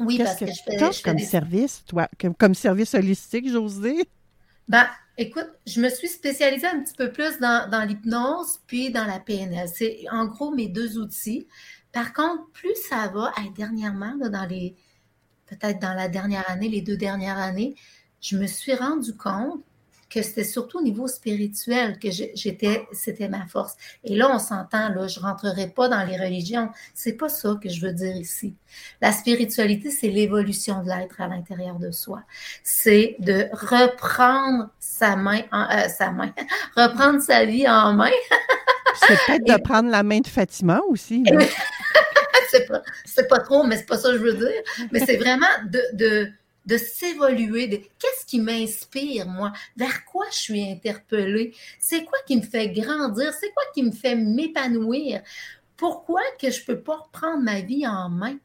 Oui, 0.00 0.18
parce 0.18 0.36
que 0.36 0.44
que, 0.44 0.50
je 0.50 0.62
fais, 0.64 0.92
je 0.92 1.02
comme 1.02 1.16
des 1.16 1.24
service, 1.24 1.84
toi? 1.86 2.08
Comme, 2.20 2.34
comme 2.34 2.54
service 2.54 2.94
holistique, 2.94 3.48
j'ose 3.48 3.80
dire? 3.80 4.04
Ben, 4.68 4.86
écoute, 5.16 5.48
je 5.66 5.80
me 5.80 5.88
suis 5.88 6.08
spécialisée 6.08 6.66
un 6.66 6.80
petit 6.82 6.94
peu 6.94 7.12
plus 7.12 7.38
dans, 7.38 7.70
dans 7.70 7.84
l'hypnose 7.84 8.58
puis 8.66 8.90
dans 8.90 9.04
la 9.04 9.20
PNL. 9.20 9.68
C'est 9.72 10.04
en 10.10 10.26
gros 10.26 10.52
mes 10.52 10.68
deux 10.68 10.98
outils. 10.98 11.46
Par 11.92 12.12
contre, 12.12 12.50
plus 12.52 12.74
ça 12.88 13.08
va, 13.08 13.32
hey, 13.36 13.52
dernièrement, 13.52 14.14
là, 14.18 14.28
dans 14.28 14.46
les, 14.46 14.74
peut-être 15.46 15.78
dans 15.80 15.94
la 15.94 16.08
dernière 16.08 16.48
année, 16.50 16.68
les 16.68 16.80
deux 16.80 16.96
dernières 16.96 17.38
années, 17.38 17.74
je 18.20 18.36
me 18.38 18.46
suis 18.46 18.74
rendu 18.74 19.14
compte 19.16 19.60
que 20.10 20.22
c'était 20.22 20.44
surtout 20.44 20.78
au 20.78 20.82
niveau 20.82 21.08
spirituel 21.08 21.98
que 21.98 22.08
j'étais, 22.10 22.86
c'était 22.92 23.28
ma 23.28 23.46
force. 23.46 23.74
Et 24.04 24.14
là, 24.14 24.30
on 24.32 24.38
s'entend, 24.38 24.88
là, 24.90 25.08
je 25.08 25.18
rentrerai 25.18 25.66
pas 25.68 25.88
dans 25.88 26.04
les 26.04 26.16
religions. 26.16 26.68
C'est 26.94 27.14
pas 27.14 27.28
ça 27.28 27.56
que 27.60 27.68
je 27.68 27.80
veux 27.84 27.92
dire 27.92 28.14
ici. 28.14 28.54
La 29.00 29.10
spiritualité, 29.10 29.90
c'est 29.90 30.08
l'évolution 30.10 30.82
de 30.84 30.88
l'être 30.88 31.20
à 31.20 31.26
l'intérieur 31.26 31.80
de 31.80 31.90
soi. 31.90 32.22
C'est 32.62 33.16
de 33.18 33.48
reprendre 33.52 34.70
sa 34.78 35.16
main, 35.16 35.40
en- 35.50 35.68
euh, 35.70 35.88
sa 35.88 36.12
main, 36.12 36.32
reprendre 36.76 37.20
sa 37.20 37.44
vie 37.44 37.68
en 37.68 37.94
main. 37.94 38.10
C'est 39.08 39.18
peut-être 39.26 39.46
de 39.58 39.62
prendre 39.62 39.90
la 39.90 40.04
main 40.04 40.20
de 40.20 40.28
Fatima 40.28 40.80
aussi. 40.88 41.24
c'est 42.54 42.66
pas, 42.66 42.82
pas 43.28 43.40
trop, 43.40 43.64
mais 43.64 43.76
c'est 43.76 43.86
pas 43.86 43.98
ça 43.98 44.10
que 44.10 44.18
je 44.18 44.22
veux 44.22 44.34
dire. 44.34 44.88
Mais 44.92 45.04
c'est 45.04 45.16
vraiment 45.16 45.46
de, 45.66 45.82
de, 45.92 46.28
de 46.66 46.76
s'évoluer. 46.76 47.68
de- 47.68 47.76
Qu'est-ce 47.98 48.24
qui 48.26 48.40
m'inspire, 48.40 49.26
moi? 49.26 49.52
Vers 49.76 50.04
quoi 50.04 50.26
je 50.30 50.38
suis 50.38 50.70
interpellée? 50.70 51.54
C'est 51.78 52.04
quoi 52.04 52.18
qui 52.26 52.36
me 52.36 52.42
fait 52.42 52.68
grandir? 52.68 53.32
C'est 53.32 53.52
quoi 53.52 53.64
qui 53.74 53.82
me 53.82 53.92
fait 53.92 54.14
m'épanouir? 54.16 55.22
Pourquoi 55.76 56.22
que 56.40 56.50
je 56.50 56.64
peux 56.64 56.80
pas 56.80 56.96
reprendre 56.96 57.42
ma 57.42 57.60
vie 57.60 57.86
en 57.86 58.08
main? 58.08 58.36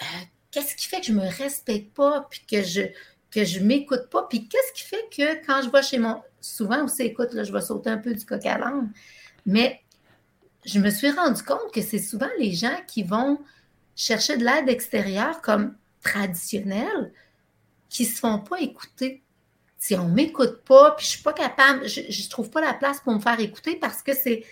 Euh, 0.00 0.04
qu'est-ce 0.50 0.74
qui 0.74 0.88
fait 0.88 1.00
que 1.00 1.06
je 1.06 1.12
me 1.12 1.28
respecte 1.38 1.94
pas, 1.94 2.26
puis 2.30 2.40
que 2.50 2.62
je 2.62 2.82
que 3.30 3.44
je 3.46 3.60
m'écoute 3.60 4.10
pas, 4.10 4.26
puis 4.28 4.46
qu'est-ce 4.46 4.72
qui 4.74 4.82
fait 4.82 5.08
que 5.10 5.46
quand 5.46 5.62
je 5.62 5.70
vais 5.70 5.82
chez 5.82 5.98
mon... 5.98 6.22
Souvent 6.38 6.84
aussi, 6.84 7.04
écoute, 7.04 7.32
là, 7.32 7.44
je 7.44 7.50
vais 7.52 7.62
sauter 7.62 7.88
un 7.88 7.96
peu 7.96 8.12
du 8.12 8.26
coq 8.26 8.44
à 8.44 8.58
l'âne, 8.58 8.92
mais 9.46 9.80
je 10.64 10.78
me 10.78 10.90
suis 10.90 11.10
rendu 11.10 11.42
compte 11.42 11.72
que 11.72 11.82
c'est 11.82 11.98
souvent 11.98 12.28
les 12.38 12.52
gens 12.52 12.76
qui 12.86 13.02
vont 13.02 13.40
chercher 13.96 14.36
de 14.36 14.44
l'aide 14.44 14.68
extérieure 14.68 15.40
comme 15.42 15.74
traditionnelle 16.02 17.12
qui 17.88 18.04
se 18.04 18.18
font 18.20 18.38
pas 18.38 18.60
écouter. 18.60 19.22
Si 19.78 19.96
on 19.96 20.08
m'écoute 20.08 20.62
pas, 20.64 20.92
puis 20.92 21.04
je 21.04 21.10
suis 21.12 21.22
pas 21.22 21.32
capable, 21.32 21.88
je, 21.88 22.02
je 22.08 22.28
trouve 22.30 22.50
pas 22.50 22.60
la 22.60 22.74
place 22.74 23.00
pour 23.00 23.12
me 23.14 23.20
faire 23.20 23.38
écouter 23.40 23.76
parce 23.76 24.02
que 24.02 24.14
c'est 24.14 24.44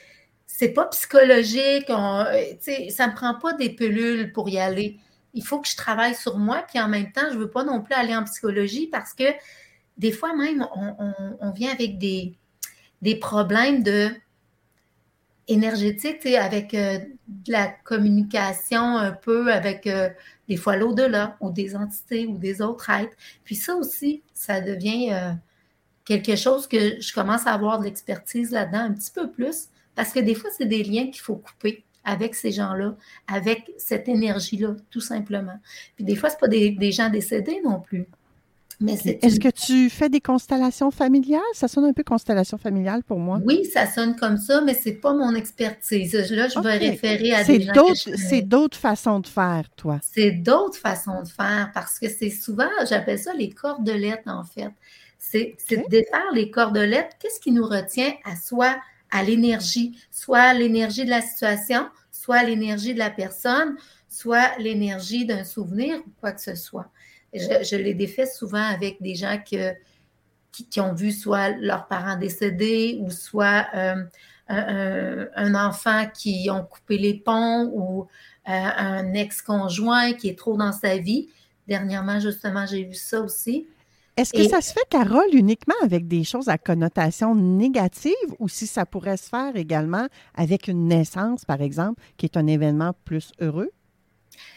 c'est 0.47 0.71
pas 0.71 0.87
psychologique, 0.87 1.89
euh, 1.91 2.55
ça 2.91 3.07
me 3.07 3.15
prend 3.15 3.35
pas 3.37 3.53
des 3.55 3.71
pilules 3.71 4.33
pour 4.33 4.49
y 4.49 4.59
aller. 4.59 4.99
Il 5.33 5.45
faut 5.45 5.61
que 5.61 5.69
je 5.69 5.77
travaille 5.77 6.15
sur 6.15 6.39
moi, 6.39 6.65
puis 6.69 6.81
en 6.81 6.89
même 6.89 7.13
temps, 7.13 7.31
je 7.33 7.39
veux 7.39 7.49
pas 7.51 7.63
non 7.65 7.81
plus 7.83 7.95
aller 7.95 8.17
en 8.17 8.25
psychologie 8.25 8.89
parce 8.89 9.15
que 9.15 9.25
des 9.97 10.13
fois 10.13 10.35
même, 10.37 10.67
on, 10.75 10.95
on- 10.99 11.37
on 11.41 11.51
vient 11.53 11.71
avec 11.73 11.99
des, 11.99 12.35
des 13.03 13.15
problèmes 13.17 13.83
de 13.83 14.11
énergétique, 15.51 16.25
avec 16.27 16.75
euh, 16.75 16.99
de 17.27 17.53
la 17.53 17.67
communication 17.69 18.97
un 18.97 19.13
peu 19.13 19.53
avec 19.53 19.87
euh, 19.87 20.09
des 20.49 20.57
fois 20.57 20.77
l'au-delà 20.77 21.37
ou 21.41 21.51
des 21.51 21.77
entités 21.77 22.27
ou 22.27 22.39
des 22.39 22.63
autres 22.63 22.89
êtres. 22.89 23.17
Puis 23.45 23.57
ça 23.57 23.75
aussi, 23.75 24.23
ça 24.33 24.61
devient 24.61 25.13
euh, 25.13 25.33
quelque 26.05 26.37
chose 26.37 26.67
que 26.67 27.01
je 27.01 27.13
commence 27.13 27.47
à 27.47 27.53
avoir 27.53 27.81
de 27.81 27.85
l'expertise 27.85 28.53
là-dedans 28.53 28.79
un 28.79 28.93
petit 28.93 29.11
peu 29.11 29.31
plus 29.31 29.69
parce 29.97 30.13
que 30.13 30.21
des 30.21 30.35
fois, 30.35 30.51
c'est 30.57 30.67
des 30.67 30.85
liens 30.85 31.07
qu'il 31.07 31.21
faut 31.21 31.37
couper 31.37 31.85
avec 32.05 32.35
ces 32.35 32.53
gens-là, 32.53 32.97
avec 33.27 33.73
cette 33.77 34.09
énergie-là, 34.09 34.77
tout 34.91 35.03
simplement. 35.03 35.59
Puis 35.97 36.05
des 36.05 36.17
fois, 36.17 36.31
c'est 36.31 36.41
pas 36.41 36.49
des 36.49 36.93
gens 36.93 37.11
décédés 37.11 37.61
non 37.63 37.81
plus. 37.81 38.07
Mais 38.81 38.95
Est-ce 38.95 39.35
une- 39.37 39.39
que 39.43 39.49
tu 39.51 39.91
fais 39.91 40.09
des 40.09 40.21
constellations 40.21 40.91
familiales? 40.91 41.41
Ça 41.53 41.69
sonne 41.69 41.85
un 41.85 41.93
peu 41.93 42.03
constellation 42.03 42.57
familiale 42.57 43.03
pour 43.03 43.19
moi. 43.19 43.39
Oui, 43.45 43.65
ça 43.67 43.87
sonne 43.87 44.17
comme 44.17 44.39
ça, 44.39 44.63
mais 44.63 44.73
c'est 44.75 44.95
pas 44.95 45.13
mon 45.13 45.35
expertise. 45.35 46.15
Là, 46.31 46.49
je 46.49 46.59
vais 46.61 46.79
référer 46.79 47.33
à 47.35 47.45
C'est 47.45 47.59
des 47.59 47.65
gens 47.65 47.73
que 47.75 47.95
je 47.95 48.17
c'est 48.17 48.43
d'autres 48.43 48.79
façons 48.79 49.21
de 49.21 49.27
faire, 49.27 49.65
toi. 49.77 49.99
C'est 50.03 50.31
d'autres 50.31 50.79
façons 50.79 51.23
de 51.23 51.29
faire 51.29 51.71
parce 51.75 51.99
que 51.99 52.09
c'est 52.09 52.31
souvent, 52.31 52.69
j'appelle 52.89 53.19
ça 53.19 53.35
les 53.35 53.51
cordelettes 53.51 54.27
en 54.27 54.45
fait. 54.45 54.71
C'est 55.19 55.57
de 55.71 55.89
défaire 55.91 56.33
les 56.33 56.51
cordelettes. 56.51 57.11
Qu'est-ce 57.21 57.41
qui 57.41 57.53
nous 57.53 57.67
retient 57.67 58.13
à 58.25 58.35
soi, 58.37 58.77
à 59.11 59.23
l'énergie, 59.23 59.99
soit 60.11 60.55
l'énergie 60.55 61.05
de 61.05 61.11
la 61.11 61.21
situation, 61.21 61.87
soit 62.11 62.43
l'énergie 62.45 62.95
de 62.95 62.99
la 62.99 63.11
personne, 63.11 63.77
soit 64.09 64.57
l'énergie 64.59 65.27
d'un 65.27 65.45
souvenir 65.45 65.99
ou 65.99 66.11
quoi 66.21 66.33
que 66.33 66.41
ce 66.41 66.55
soit. 66.55 66.87
Je, 67.33 67.65
je 67.65 67.77
les 67.77 67.95
défais 67.95 68.27
souvent 68.27 68.63
avec 68.63 69.01
des 69.01 69.15
gens 69.15 69.39
que, 69.39 69.73
qui, 70.53 70.67
qui 70.67 70.81
ont 70.81 70.95
vu 70.95 71.13
soit 71.13 71.51
leurs 71.51 71.87
parents 71.87 72.17
décédés 72.17 72.99
ou 73.01 73.11
soit 73.11 73.67
euh, 73.75 74.05
un, 74.49 75.55
enfant 75.55 76.07
qui 76.13 76.49
ont 76.51 76.65
coupé 76.65 76.99
les 76.99 77.15
ponts 77.15 77.71
ou 77.73 78.03
euh, 78.03 78.07
un 78.47 79.13
ex-conjoint 79.15 80.13
qui 80.15 80.29
est 80.29 80.39
trop 80.39 80.57
dans 80.57 80.73
sa 80.73 80.99
vie. 80.99 81.29
Dernièrement, 81.69 82.19
justement, 82.19 82.67
j'ai 82.67 82.85
vu 82.85 82.95
ça 82.95 83.21
aussi. 83.21 83.67
Est-ce 84.17 84.33
que 84.33 84.43
Et- 84.43 84.49
ça 84.49 84.61
se 84.61 84.73
fait, 84.73 84.85
Carole, 84.91 85.33
uniquement 85.33 85.77
avec 85.83 86.09
des 86.09 86.25
choses 86.25 86.49
à 86.49 86.59
connotation 86.59 87.35
négative 87.35 88.13
ou 88.39 88.49
si 88.49 88.67
ça 88.67 88.85
pourrait 88.85 89.17
se 89.17 89.29
faire 89.29 89.55
également 89.55 90.09
avec 90.35 90.67
une 90.69 90.89
naissance, 90.89 91.45
par 91.45 91.63
exemple, 91.63 92.03
qui 92.17 92.27
est 92.27 92.37
un 92.37 92.47
événement 92.47 92.93
plus 93.05 93.31
heureux? 93.41 93.71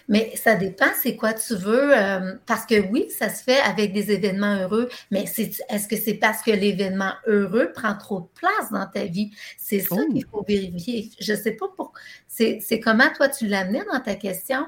Mais 0.10 0.36
ça 0.36 0.56
dépend, 0.56 0.88
c'est 1.02 1.16
quoi 1.16 1.34
tu 1.34 1.56
veux. 1.56 1.98
euh, 1.98 2.36
parce 2.46 2.66
que 2.66 2.76
oui, 2.92 3.10
ça 3.10 3.30
se 3.30 3.44
fait 3.44 3.60
avec 3.62 3.94
des 3.94 4.12
événements 4.12 4.56
heureux, 4.62 4.90
mais 5.12 5.24
est-ce 5.24 5.88
que 5.88 5.96
c'est 5.96 6.16
parce 6.16 6.42
que 6.42 6.52
l'événement 6.52 7.14
heureux 7.28 7.72
prend 7.74 7.96
trop 7.96 8.20
de 8.22 8.28
place 8.36 8.72
dans 8.72 8.86
ta 8.88 9.06
vie? 9.06 9.32
C'est 9.58 9.80
ça 9.80 10.02
Oh. 10.02 10.10
qu'il 10.12 10.26
faut 10.32 10.44
vérifier. 10.48 11.10
Je 11.22 11.34
sais 11.34 11.52
pas 11.54 11.68
pour. 11.78 11.94
C'est 12.28 12.60
comment 12.84 13.10
toi 13.16 13.30
tu 13.30 13.48
l'amenais 13.48 13.84
dans 13.92 14.00
ta 14.02 14.16
question? 14.16 14.68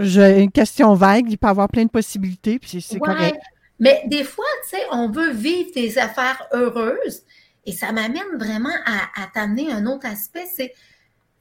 J'ai 0.00 0.42
une 0.42 0.52
question 0.52 0.94
vague, 0.94 1.26
il 1.30 1.38
peut 1.38 1.48
y 1.48 1.50
avoir 1.50 1.68
plein 1.68 1.84
de 1.84 1.90
possibilités, 1.90 2.58
puis 2.58 2.70
c'est 2.70 2.80
c'est 2.80 3.00
Ouais, 3.00 3.08
correct. 3.08 3.36
Mais 3.78 4.02
des 4.06 4.24
fois, 4.24 4.44
tu 4.64 4.76
sais, 4.76 4.82
on 4.92 5.10
veut 5.10 5.32
vivre 5.32 5.70
des 5.74 5.98
affaires 5.98 6.46
heureuses 6.52 7.22
et 7.66 7.72
ça 7.72 7.92
m'amène 7.92 8.38
vraiment 8.38 8.72
à, 8.86 9.22
à 9.22 9.26
t'amener 9.34 9.70
un 9.72 9.86
autre 9.86 10.06
aspect, 10.06 10.46
c'est, 10.54 10.72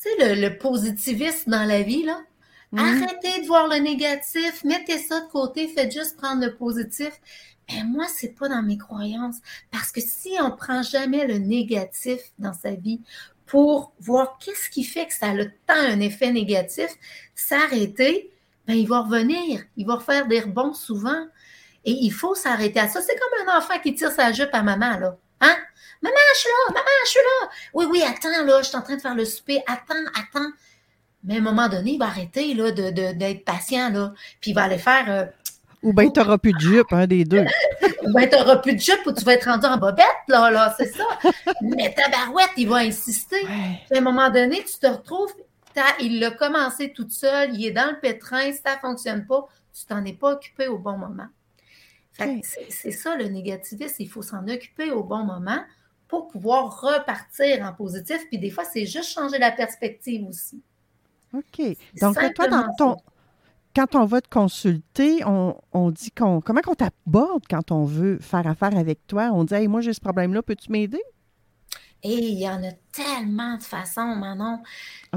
tu 0.06 0.24
sais, 0.24 0.36
le, 0.36 0.42
le 0.42 0.58
positivisme 0.58 1.52
dans 1.52 1.66
la 1.66 1.82
vie, 1.82 2.04
là. 2.04 2.22
Mhm. 2.72 2.80
Arrêtez 2.80 3.42
de 3.42 3.48
voir 3.48 3.68
le 3.68 3.78
négatif, 3.78 4.64
mettez 4.64 4.98
ça 4.98 5.22
de 5.22 5.32
côté, 5.32 5.68
faites 5.68 5.94
juste 5.94 6.18
prendre 6.18 6.46
le 6.46 6.56
positif. 6.56 7.12
Mais 7.70 7.84
moi, 7.84 8.06
c'est 8.08 8.38
pas 8.38 8.50
dans 8.50 8.62
mes 8.62 8.78
croyances. 8.78 9.38
Parce 9.72 9.92
que 9.92 10.02
si 10.02 10.34
on 10.42 10.52
prend 10.52 10.84
jamais 10.84 11.26
le 11.26 11.38
négatif 11.38 12.20
dans 12.38 12.54
sa 12.54 12.72
vie 12.72 13.02
pour 13.46 13.94
voir 14.00 14.38
qu'est-ce 14.40 14.70
qui 14.70 14.84
fait 14.84 15.08
que 15.08 15.14
ça 15.14 15.30
a 15.30 15.46
tant 15.66 15.74
un 15.74 16.00
effet 16.00 16.32
négatif, 16.32 16.90
s'arrêter, 17.34 18.32
ben, 18.68 18.76
il 18.76 18.88
va 18.88 19.02
revenir. 19.02 19.64
Il 19.78 19.86
va 19.86 19.96
refaire 19.96 20.28
des 20.28 20.42
rebonds 20.42 20.74
souvent. 20.74 21.26
Et 21.86 21.92
il 21.92 22.12
faut 22.12 22.36
s'arrêter 22.36 22.80
à 22.80 22.88
ça. 22.90 23.02
C'est 23.02 23.16
comme 23.16 23.48
un 23.48 23.58
enfant 23.58 23.80
qui 23.80 23.94
tire 23.96 24.12
sa 24.12 24.32
jupe 24.32 24.50
à 24.54 24.64
maman, 24.64 25.00
là. 25.00 25.18
Hein? 25.46 25.58
Maman, 26.02 26.16
je 26.34 26.40
suis 26.40 26.50
là! 26.50 26.74
Maman, 26.74 26.86
je 27.06 27.10
suis 27.10 27.20
là! 27.20 27.50
Oui, 27.74 27.86
oui, 27.90 28.04
attends, 28.04 28.44
là, 28.46 28.62
je 28.62 28.68
suis 28.68 28.78
en 28.78 28.82
train 28.82 28.96
de 28.96 29.02
faire 29.02 29.16
le 29.16 29.26
souper. 29.26 29.62
Attends, 29.68 29.94
attends. 30.16 30.50
Mais 31.24 31.36
à 31.36 31.38
un 31.38 31.42
moment 31.42 31.68
donné, 31.70 31.92
il 31.94 31.98
va 32.00 32.06
arrêter, 32.06 32.54
là, 32.54 32.72
de, 32.72 32.92
de- 32.92 33.14
d'être 33.14 33.44
patient, 33.46 33.90
là. 33.90 34.14
Puis 34.42 34.52
il 34.52 34.54
va 34.54 34.64
aller 34.64 34.78
faire, 34.78 35.06
euh, 35.10 35.26
Ou 35.82 35.94
bien 35.94 36.10
tu 36.10 36.20
n'auras 36.20 36.38
plus 36.38 36.54
de 36.54 36.60
jupe, 36.60 36.92
un 36.94 37.08
des 37.08 37.24
deux. 37.26 37.46
ben, 38.14 38.30
t'auras 38.30 38.58
plus 38.58 38.74
de 38.76 38.80
jupe 38.80 39.02
ou 39.06 39.12
tu 39.12 39.24
vas 39.24 39.34
être 39.34 39.46
rendu 39.50 39.66
en 39.66 39.78
bobette, 39.78 40.06
là, 40.28 40.52
là, 40.52 40.76
c'est 40.78 40.92
ça. 40.96 41.04
Mais 41.62 41.94
ta 41.96 42.10
barouette, 42.10 42.52
il 42.58 42.68
va 42.70 42.78
insister. 42.78 43.42
Ouais. 43.44 43.82
Puis 43.90 43.98
à 43.98 44.02
un 44.02 44.04
moment 44.04 44.30
donné, 44.30 44.64
tu 44.64 44.78
te 44.80 44.86
retrouves, 44.88 45.34
t'as- 45.74 45.96
il 46.00 46.20
l'a 46.20 46.30
commencé 46.32 46.94
toute 46.94 47.12
seule, 47.12 47.56
il 47.56 47.66
est 47.66 47.72
dans 47.72 47.90
le 47.92 48.00
pétrin, 48.00 48.52
ça 48.54 48.78
fonctionne 48.80 49.26
pas, 49.26 49.46
tu 49.74 49.86
t'en 49.86 50.04
es 50.06 50.14
pas 50.14 50.34
occupé 50.34 50.68
au 50.68 50.78
bon 50.78 50.98
moment. 50.98 51.28
C'est 52.18 52.92
ça 52.92 53.16
le 53.16 53.26
négativisme, 53.26 53.96
il 54.00 54.10
faut 54.10 54.22
s'en 54.22 54.48
occuper 54.48 54.92
au 54.92 55.04
bon 55.04 55.24
moment 55.24 55.62
pour 56.08 56.28
pouvoir 56.28 56.82
repartir 56.82 57.64
en 57.66 57.74
positif. 57.74 58.26
Puis 58.30 58.38
des 58.38 58.50
fois, 58.50 58.64
c'est 58.64 58.86
juste 58.86 59.10
changer 59.10 59.38
la 59.38 59.52
perspective 59.52 60.28
aussi. 60.28 60.62
OK. 61.34 61.78
Donc, 62.00 62.18
toi, 62.36 62.48
dans 62.48 62.74
ton, 62.78 62.98
quand 63.76 63.96
on 63.96 64.06
va 64.06 64.22
te 64.22 64.30
consulter, 64.30 65.24
on, 65.26 65.58
on 65.74 65.92
dit 65.92 66.12
qu'on. 66.12 66.40
Comment 66.40 66.62
qu'on 66.62 66.76
t'aborde 66.76 67.44
quand 67.50 67.72
on 67.72 67.84
veut 67.84 68.20
faire 68.20 68.48
affaire 68.48 68.78
avec 68.78 69.06
toi? 69.08 69.32
On 69.34 69.44
dit, 69.44 69.54
hey, 69.54 69.68
moi, 69.68 69.82
j'ai 69.82 69.94
ce 69.94 70.00
problème-là, 70.00 70.42
peux-tu 70.42 70.72
m'aider? 70.72 71.02
Et 72.04 72.14
il 72.14 72.40
y 72.40 72.48
en 72.48 72.64
a 72.64 72.72
tellement 72.92 73.58
de 73.58 73.64
façons, 73.64 74.16
Manon. 74.16 74.62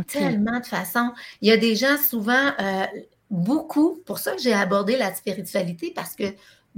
Tellement 0.06 0.58
de 0.58 0.66
façons. 0.66 1.12
Il 1.42 1.48
y 1.48 1.52
a 1.52 1.56
des 1.56 1.76
gens 1.76 1.98
souvent, 1.98 2.50
euh, 2.58 2.86
beaucoup, 3.30 4.02
pour 4.06 4.18
ça 4.18 4.32
que 4.32 4.40
j'ai 4.40 4.54
abordé 4.54 4.96
la 4.96 5.14
spiritualité, 5.14 5.92
parce 5.94 6.16
que 6.16 6.24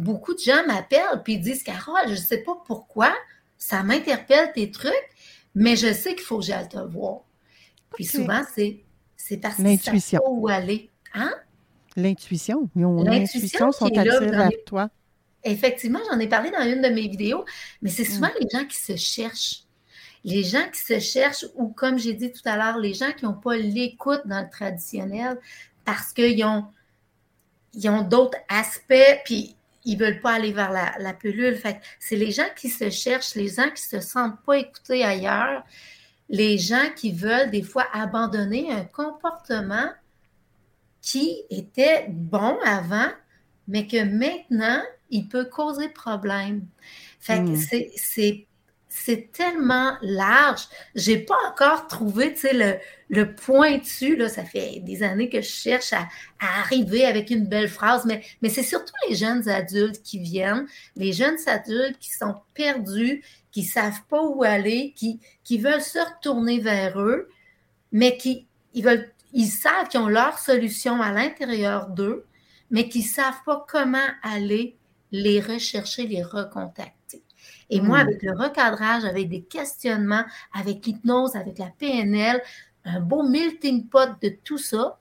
beaucoup 0.01 0.35
de 0.35 0.41
gens 0.41 0.67
m'appellent 0.67 1.23
puis 1.25 1.35
ils 1.35 1.41
disent 1.41 1.63
Carole, 1.63 2.07
je 2.07 2.11
ne 2.13 2.17
sais 2.17 2.39
pas 2.39 2.57
pourquoi, 2.67 3.13
ça 3.59 3.83
m'interpelle 3.83 4.53
tes 4.53 4.71
trucs, 4.71 4.93
mais 5.55 5.77
je 5.77 5.93
sais 5.93 6.15
qu'il 6.15 6.25
faut 6.25 6.39
que 6.39 6.45
j'aille 6.47 6.69
te 6.69 6.79
voir. 6.79 7.21
Puis 7.95 8.05
souvent, 8.05 8.43
c'est 8.55 8.81
c'est 9.17 9.37
parce 9.37 9.57
que 9.57 9.63
L'intuition. 9.63 10.21
ça 10.25 10.31
où 10.31 10.49
aller. 10.49 10.91
Hein? 11.15 11.33
L'intuition. 11.95 12.69
L'intuition 12.75 13.71
sont 13.73 13.89
qui 13.89 13.99
est 13.99 14.05
là, 14.05 14.15
attirés 14.17 14.31
vers 14.31 14.49
les- 14.49 14.63
toi. 14.65 14.89
Effectivement, 15.45 16.01
j'en 16.11 16.19
ai 16.19 16.29
parlé 16.29 16.51
dans 16.51 16.63
une 16.65 16.81
de 16.83 16.89
mes 16.89 17.09
vidéos, 17.09 17.45
mais 17.83 17.91
c'est 17.91 18.05
souvent 18.05 18.29
Mm. 18.29 18.41
les 18.43 18.49
gens 18.59 18.65
qui 18.67 18.77
se 18.77 18.97
cherchent. 18.97 19.65
Les 20.25 20.43
gens 20.43 20.67
qui 20.73 20.81
se 20.81 20.99
cherchent, 21.01 21.47
ou 21.55 21.69
comme 21.69 21.99
j'ai 21.99 22.13
dit 22.15 22.31
tout 22.33 22.43
à 22.47 22.57
l'heure, 22.57 22.79
les 22.79 22.95
gens 22.95 23.11
qui 23.13 23.25
n'ont 23.25 23.35
pas 23.35 23.57
l'écoute 23.57 24.23
dans 24.27 24.41
le 24.43 24.51
traditionnel 24.51 25.39
parce 25.85 26.13
qu'ils 26.13 26.45
ont, 26.45 26.67
ils 27.75 27.89
ont 27.89 28.03
d'autres 28.03 28.39
aspects, 28.49 29.21
puis 29.25 29.57
ils 29.85 29.97
ne 29.99 30.05
veulent 30.05 30.21
pas 30.21 30.33
aller 30.35 30.53
vers 30.53 30.71
la, 30.73 30.95
la 30.99 31.13
pilule. 31.15 31.57
Fait 31.57 31.81
c'est 31.99 32.17
les 32.17 32.31
gens 32.31 32.49
qui 32.57 32.69
se 32.69 32.91
cherchent, 32.91 33.35
les 33.35 33.49
gens 33.49 33.71
qui 33.75 33.83
ne 33.95 34.01
se 34.01 34.07
sentent 34.07 34.41
pas 34.45 34.59
écoutés 34.59 35.05
ailleurs, 35.05 35.65
les 36.29 36.59
gens 36.59 36.89
qui 36.97 37.13
veulent 37.13 37.51
des 37.51 37.63
fois 37.63 37.87
abandonner 37.93 38.71
un 38.73 38.85
comportement 38.85 39.91
qui 41.03 41.43
était 41.51 42.07
bon 42.09 42.59
avant, 42.65 43.09
mais 43.67 43.87
que 43.87 44.03
maintenant, 44.05 44.83
il 45.09 45.29
peut 45.29 45.47
causer 45.47 45.89
problème. 45.89 46.67
Fait 47.19 47.39
que 47.39 47.51
Mm. 47.51 47.57
c'est- 47.97 48.47
c'est 48.91 49.31
tellement 49.33 49.97
large. 50.03 50.63
J'ai 50.97 51.19
pas 51.19 51.37
encore 51.49 51.87
trouvé, 51.87 52.35
le, 52.53 52.75
le 53.09 53.35
pointu, 53.35 54.17
là, 54.17 54.29
ça 54.29 54.45
fait 54.45 54.81
des 54.81 55.05
années 55.05 55.29
que 55.29 55.41
je 55.41 55.49
cherche 55.49 55.93
à, 55.93 56.09
arriver 56.41 57.07
avec 57.07 57.31
une 57.31 57.47
belle 57.47 57.69
phrase, 57.69 58.05
mais, 58.05 58.49
c'est 58.49 58.65
surtout 58.65 58.93
les 59.09 59.15
jeunes 59.15 59.49
adultes 59.49 60.03
qui 60.03 60.19
viennent, 60.19 60.67
les 60.97 61.13
jeunes 61.13 61.39
adultes 61.47 61.99
qui 62.01 62.11
sont 62.11 62.35
perdus, 62.53 63.23
qui 63.53 63.63
savent 63.63 64.03
pas 64.09 64.23
où 64.23 64.43
aller, 64.43 64.93
qui, 64.97 65.21
qui 65.45 65.59
veulent 65.59 65.81
se 65.81 65.99
retourner 65.99 66.59
vers 66.59 67.01
eux, 67.01 67.29
mais 67.93 68.17
qui 68.17 68.49
ils 68.75 68.85
veulent, 68.85 69.11
savent 69.49 69.89
qu'ils 69.89 70.01
ont 70.01 70.09
leur 70.09 70.39
solution 70.39 71.01
à 71.01 71.13
l'intérieur 71.13 71.89
d'eux, 71.89 72.27
mais 72.71 72.89
qui 72.89 73.03
savent 73.03 73.43
pas 73.47 73.65
comment 73.69 73.99
aller 74.23 74.77
les 75.13 75.41
rechercher, 75.41 76.07
les 76.07 76.23
recontacter. 76.23 77.23
Et 77.71 77.81
moi, 77.81 77.99
Mm. 77.99 78.09
avec 78.09 78.23
le 78.23 78.33
recadrage, 78.33 79.05
avec 79.05 79.29
des 79.29 79.43
questionnements, 79.43 80.25
avec 80.53 80.85
l'hypnose, 80.85 81.37
avec 81.37 81.59
la 81.59 81.71
PNL, 81.79 82.43
un 82.85 83.01
beau 83.01 83.23
melting 83.23 83.89
pot 83.89 84.11
de 84.21 84.31
tout 84.43 84.59
ça, 84.59 84.99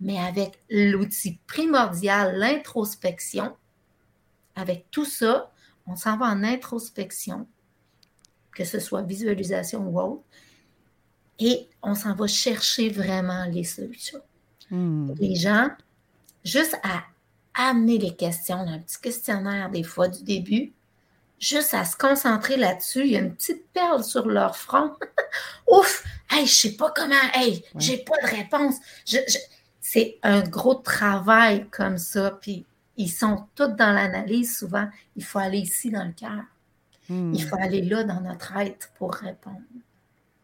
mais 0.00 0.18
avec 0.18 0.58
l'outil 0.70 1.38
primordial, 1.46 2.36
l'introspection, 2.38 3.54
avec 4.54 4.90
tout 4.90 5.04
ça, 5.04 5.52
on 5.86 5.96
s'en 5.96 6.16
va 6.16 6.26
en 6.26 6.42
introspection, 6.42 7.46
que 8.52 8.64
ce 8.64 8.80
soit 8.80 9.02
visualisation 9.02 9.86
ou 9.86 10.00
autre, 10.00 10.22
et 11.38 11.68
on 11.82 11.94
s'en 11.94 12.14
va 12.14 12.26
chercher 12.26 12.88
vraiment 12.88 13.44
les 13.44 13.64
solutions. 13.64 14.22
Hmm. 14.70 15.12
Les 15.18 15.36
gens, 15.36 15.68
juste 16.44 16.76
à 16.82 17.04
amener 17.54 17.98
les 17.98 18.14
questions, 18.16 18.56
un 18.58 18.78
petit 18.78 19.00
questionnaire 19.00 19.70
des 19.70 19.82
fois 19.82 20.08
du 20.08 20.22
début, 20.22 20.72
juste 21.38 21.74
à 21.74 21.84
se 21.84 21.96
concentrer 21.96 22.56
là-dessus, 22.56 23.02
il 23.04 23.12
y 23.12 23.16
a 23.16 23.20
une 23.20 23.34
petite 23.34 23.66
perle 23.72 24.02
sur 24.04 24.26
leur 24.26 24.56
front. 24.56 24.92
Ouf! 25.70 26.04
Hey, 26.30 26.46
je 26.46 26.52
sais 26.54 26.72
pas 26.76 26.92
comment, 26.94 27.14
hey, 27.34 27.64
j'ai 27.76 27.98
pas 27.98 28.16
de 28.22 28.36
réponse. 28.36 28.76
Je- 29.06 29.18
je- 29.28 29.38
C'est 29.80 30.18
un 30.24 30.40
gros 30.42 30.74
travail 30.74 31.66
comme 31.70 31.98
ça, 31.98 32.32
puis 32.40 32.64
ils 32.96 33.08
sont 33.10 33.44
tous 33.54 33.68
dans 33.68 33.92
l'analyse 33.94 34.58
souvent. 34.58 34.88
Il 35.14 35.24
faut 35.24 35.38
aller 35.38 35.58
ici 35.60 35.90
dans 35.90 36.04
le 36.04 36.12
cœur. 36.12 36.42
Hmm. 37.08 37.32
Il 37.32 37.42
faut 37.44 37.56
aller 37.56 37.82
là 37.82 38.02
dans 38.02 38.20
notre 38.20 38.56
être 38.56 38.90
pour 38.98 39.14
répondre. 39.14 39.60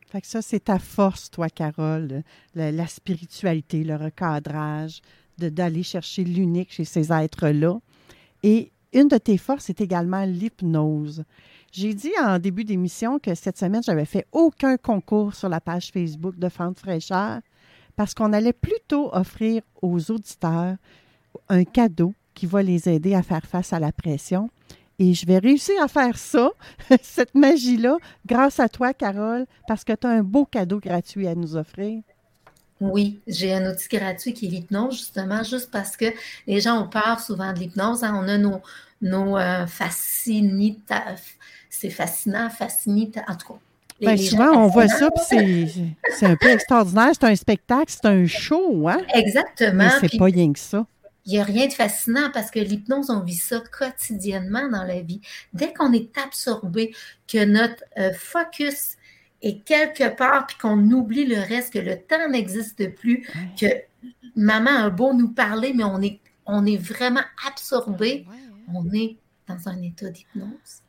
Fait 0.06 0.20
que 0.20 0.26
ça, 0.28 0.42
c'est 0.42 0.64
ta 0.64 0.78
force, 0.78 1.28
toi, 1.30 1.48
Carole, 1.48 2.22
le- 2.54 2.70
la 2.70 2.86
spiritualité, 2.86 3.82
le 3.82 3.96
recadrage, 3.96 5.00
d'aller 5.38 5.82
chercher 5.82 6.22
l'unique 6.24 6.72
chez 6.72 6.84
ces 6.84 7.12
êtres-là. 7.12 7.78
Et 8.44 8.70
une 8.92 9.08
de 9.08 9.18
tes 9.18 9.38
forces 9.38 9.70
est 9.70 9.80
également 9.80 10.24
l'hypnose. 10.24 11.24
J'ai 11.72 11.94
dit 11.94 12.12
en 12.22 12.38
début 12.38 12.64
d'émission 12.64 13.18
que 13.18 13.34
cette 13.34 13.58
semaine, 13.58 13.82
j'avais 13.82 14.04
fait 14.04 14.26
aucun 14.32 14.76
concours 14.76 15.34
sur 15.34 15.48
la 15.48 15.60
page 15.60 15.90
Facebook 15.90 16.38
de 16.38 16.48
Fente 16.48 16.78
Fraîcheur 16.78 17.40
parce 17.96 18.14
qu'on 18.14 18.32
allait 18.32 18.52
plutôt 18.52 19.14
offrir 19.14 19.62
aux 19.80 20.10
auditeurs 20.10 20.76
un 21.48 21.64
cadeau 21.64 22.14
qui 22.34 22.46
va 22.46 22.62
les 22.62 22.88
aider 22.88 23.14
à 23.14 23.22
faire 23.22 23.46
face 23.46 23.72
à 23.72 23.78
la 23.78 23.92
pression. 23.92 24.50
Et 24.98 25.14
je 25.14 25.26
vais 25.26 25.38
réussir 25.38 25.74
à 25.82 25.88
faire 25.88 26.16
ça, 26.16 26.50
cette 27.02 27.34
magie-là, 27.34 27.96
grâce 28.26 28.60
à 28.60 28.68
toi, 28.68 28.92
Carole, 28.92 29.46
parce 29.66 29.84
que 29.84 29.94
tu 29.94 30.06
as 30.06 30.10
un 30.10 30.22
beau 30.22 30.44
cadeau 30.44 30.78
gratuit 30.78 31.26
à 31.26 31.34
nous 31.34 31.56
offrir. 31.56 32.02
Oui, 32.90 33.20
j'ai 33.28 33.54
un 33.54 33.70
outil 33.70 33.86
gratuit 33.88 34.34
qui 34.34 34.46
est 34.46 34.48
l'hypnose, 34.50 34.96
justement, 34.96 35.42
juste 35.44 35.70
parce 35.70 35.96
que 35.96 36.06
les 36.48 36.60
gens 36.60 36.82
ont 36.82 36.88
peur 36.88 37.20
souvent 37.20 37.52
de 37.52 37.60
l'hypnose. 37.60 38.02
hein. 38.02 38.12
On 38.20 38.26
a 38.28 38.38
nos, 38.38 38.60
nos 39.00 39.38
euh, 39.38 39.66
fascinita- 39.66 41.14
c'est 41.70 41.90
fascinant, 41.90 42.50
fascinita, 42.50 43.22
en 43.28 43.36
tout 43.36 43.52
cas. 43.52 43.58
Bien, 44.00 44.16
souvent, 44.16 44.50
on 44.64 44.66
voit 44.66 44.88
ça, 44.88 45.10
puis 45.12 45.70
c'est- 46.10 46.26
un 46.26 46.34
peu 46.36 46.48
extraordinaire. 46.50 47.10
C'est 47.12 47.24
un 47.24 47.36
spectacle, 47.36 47.84
c'est 47.86 48.06
un 48.06 48.26
show, 48.26 48.88
hein? 48.88 49.00
Exactement. 49.14 49.84
Mais 50.00 50.08
c'est 50.08 50.18
pas 50.18 50.24
rien 50.24 50.52
que 50.52 50.58
ça. 50.58 50.84
Il 51.24 51.34
n'y 51.34 51.38
a 51.38 51.44
rien 51.44 51.68
de 51.68 51.72
fascinant 51.72 52.30
parce 52.34 52.50
que 52.50 52.58
l'hypnose, 52.58 53.10
on 53.10 53.20
vit 53.20 53.36
ça 53.36 53.60
quotidiennement 53.78 54.68
dans 54.68 54.82
la 54.82 55.02
vie. 55.02 55.20
Dès 55.52 55.72
qu'on 55.72 55.92
est 55.92 56.18
absorbé, 56.18 56.92
que 57.28 57.44
notre 57.44 57.84
euh, 57.96 58.12
focus 58.12 58.96
est 59.42 59.64
quelque 59.64 60.14
part, 60.16 60.46
puis 60.46 60.56
qu'on 60.56 60.78
oublie 60.90 61.26
le 61.26 61.40
reste, 61.40 61.72
que 61.72 61.78
le 61.78 61.96
temps 61.96 62.28
n'existe 62.30 62.94
plus, 62.94 63.26
que 63.60 63.66
maman 64.36 64.70
a 64.70 64.90
beau 64.90 65.12
nous 65.12 65.30
parler, 65.30 65.72
mais 65.74 65.84
on 65.84 66.00
est, 66.00 66.20
on 66.46 66.64
est 66.64 66.76
vraiment 66.76 67.24
absorbé, 67.46 68.26
on 68.72 68.90
est 68.92 69.16
dans 69.48 69.68
un 69.68 69.82
état 69.82 70.08
d'hypnose. 70.08 70.82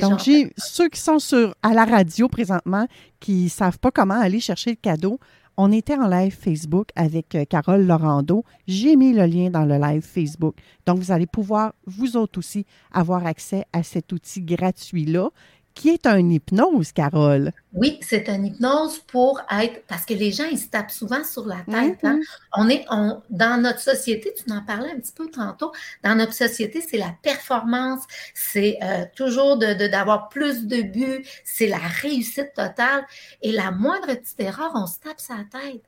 Donc, 0.00 0.20
j'ai 0.20 0.52
ceux 0.58 0.88
qui 0.90 1.00
sont 1.00 1.18
sur, 1.18 1.54
à 1.62 1.72
la 1.72 1.86
radio 1.86 2.28
présentement, 2.28 2.86
qui 3.20 3.44
ne 3.44 3.48
savent 3.48 3.78
pas 3.78 3.90
comment 3.90 4.20
aller 4.20 4.40
chercher 4.40 4.70
le 4.70 4.76
cadeau, 4.76 5.18
on 5.60 5.72
était 5.72 5.96
en 5.96 6.06
live 6.06 6.36
Facebook 6.38 6.90
avec 6.94 7.34
euh, 7.34 7.44
Carole 7.44 7.84
Laurando. 7.84 8.44
J'ai 8.68 8.94
mis 8.94 9.12
le 9.12 9.26
lien 9.26 9.50
dans 9.50 9.64
le 9.64 9.76
live 9.76 10.02
Facebook. 10.02 10.54
Donc, 10.86 10.98
vous 10.98 11.10
allez 11.10 11.26
pouvoir, 11.26 11.74
vous 11.84 12.16
autres 12.16 12.38
aussi, 12.38 12.64
avoir 12.92 13.26
accès 13.26 13.64
à 13.72 13.82
cet 13.82 14.12
outil 14.12 14.40
gratuit-là, 14.40 15.30
qui 15.78 15.90
est 15.90 16.06
un 16.06 16.18
hypnose, 16.28 16.90
Carole? 16.92 17.52
Oui, 17.72 17.98
c'est 18.02 18.28
une 18.28 18.46
hypnose 18.46 18.98
pour 18.98 19.40
être, 19.50 19.84
parce 19.86 20.04
que 20.04 20.12
les 20.14 20.32
gens, 20.32 20.46
ils 20.50 20.58
se 20.58 20.68
tapent 20.68 20.90
souvent 20.90 21.22
sur 21.22 21.46
la 21.46 21.60
tête. 21.70 22.00
hein. 22.02 22.16
Mhm. 22.16 22.22
On 22.56 22.68
est, 22.68 22.84
on, 22.90 23.22
dans 23.30 23.62
notre 23.62 23.78
société, 23.78 24.34
tu 24.34 24.52
en 24.52 24.62
parlais 24.64 24.90
un 24.90 24.98
petit 24.98 25.12
peu 25.12 25.30
tantôt, 25.30 25.70
dans 26.02 26.16
notre 26.16 26.32
société, 26.32 26.80
c'est 26.80 26.98
la 26.98 27.14
performance, 27.22 28.02
c'est 28.34 28.76
euh, 28.82 29.04
toujours 29.14 29.56
de, 29.56 29.74
de- 29.74 29.86
d'avoir 29.86 30.28
plus 30.28 30.66
de 30.66 30.82
buts, 30.82 31.24
c'est 31.44 31.68
la 31.68 31.78
réussite 31.78 32.52
totale. 32.54 33.06
Et 33.42 33.52
la 33.52 33.70
moindre 33.70 34.06
petite 34.08 34.40
erreur, 34.40 34.72
on 34.74 34.86
se 34.86 34.98
tape 34.98 35.20
sa 35.20 35.36
tête. 35.36 35.84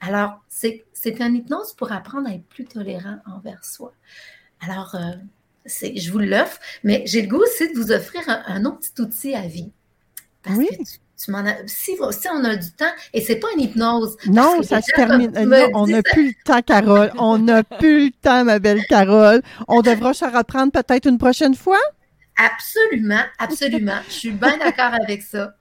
Alors, 0.00 0.40
c'est, 0.48 0.84
une 1.04 1.36
hypnose 1.36 1.74
pour 1.74 1.92
apprendre 1.92 2.28
à 2.28 2.32
être 2.32 2.46
plus 2.46 2.64
tolérant 2.64 3.18
envers 3.26 3.64
soi. 3.64 3.92
Alors, 4.60 4.94
euh, 4.94 5.12
je 5.68 6.10
vous 6.12 6.18
l'offre, 6.18 6.58
mais 6.84 7.02
j'ai 7.06 7.22
le 7.22 7.28
goût 7.28 7.42
aussi 7.42 7.72
de 7.72 7.78
vous 7.78 7.92
offrir 7.92 8.22
un, 8.28 8.42
un 8.46 8.64
autre 8.64 8.78
petit 8.80 9.00
outil 9.02 9.34
à 9.34 9.42
vie. 9.46 9.70
Parce 10.42 10.56
Oui. 10.56 10.68
que 10.70 10.76
tu, 10.76 10.98
tu 11.24 11.30
m'en 11.30 11.38
as, 11.46 11.56
si, 11.66 11.92
si 11.96 12.28
on 12.32 12.44
a 12.44 12.56
du 12.56 12.70
temps, 12.72 12.92
et 13.12 13.20
c'est 13.20 13.36
pas 13.36 13.48
une 13.56 13.62
hypnose. 13.62 14.16
Non, 14.26 14.62
ça 14.62 14.80
se 14.82 14.92
termine. 14.94 15.32
tu 15.32 15.44
Non, 15.46 15.68
on 15.74 15.86
n'a 15.86 16.02
plus 16.02 16.28
le 16.28 16.34
temps, 16.44 16.62
Carole. 16.62 17.10
On 17.18 17.38
n'a 17.38 17.62
plus 17.64 18.06
le 18.06 18.10
temps, 18.22 18.44
ma 18.44 18.58
belle 18.58 18.84
Carole. 18.86 19.42
On 19.68 19.80
devra 19.82 20.14
se 20.14 20.24
reprendre 20.24 20.72
peut-être 20.72 21.06
une 21.08 21.18
prochaine 21.18 21.54
fois? 21.54 21.78
Absolument, 22.36 23.24
absolument. 23.38 23.98
Je 24.08 24.12
suis 24.12 24.30
bien 24.30 24.56
d'accord 24.58 24.92
avec 25.02 25.22
ça. 25.22 25.54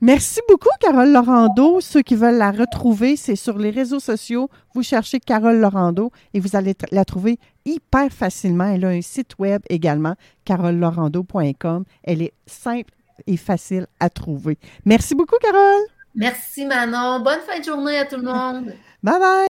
Merci 0.00 0.40
beaucoup, 0.48 0.68
Carole 0.80 1.10
Laurando. 1.10 1.80
Ceux 1.80 2.02
qui 2.02 2.14
veulent 2.14 2.36
la 2.36 2.50
retrouver, 2.50 3.16
c'est 3.16 3.36
sur 3.36 3.58
les 3.58 3.70
réseaux 3.70 4.00
sociaux. 4.00 4.48
Vous 4.74 4.82
cherchez 4.82 5.20
Carole 5.20 5.58
Laurando 5.58 6.10
et 6.34 6.40
vous 6.40 6.56
allez 6.56 6.74
la 6.90 7.04
trouver 7.04 7.38
hyper 7.64 8.10
facilement. 8.10 8.66
Elle 8.66 8.84
a 8.84 8.88
un 8.88 9.02
site 9.02 9.38
web 9.38 9.62
également, 9.70 10.14
carolelaurando.com. 10.44 11.84
Elle 12.02 12.22
est 12.22 12.34
simple 12.46 12.92
et 13.26 13.36
facile 13.36 13.86
à 14.00 14.10
trouver. 14.10 14.58
Merci 14.84 15.14
beaucoup, 15.14 15.36
Carole. 15.40 15.86
Merci 16.14 16.66
Manon. 16.66 17.20
Bonne 17.20 17.40
fin 17.40 17.58
de 17.58 17.64
journée 17.64 17.98
à 17.98 18.04
tout 18.04 18.16
le 18.16 18.22
monde. 18.22 18.72
Bye 19.02 19.18
bye. 19.18 19.46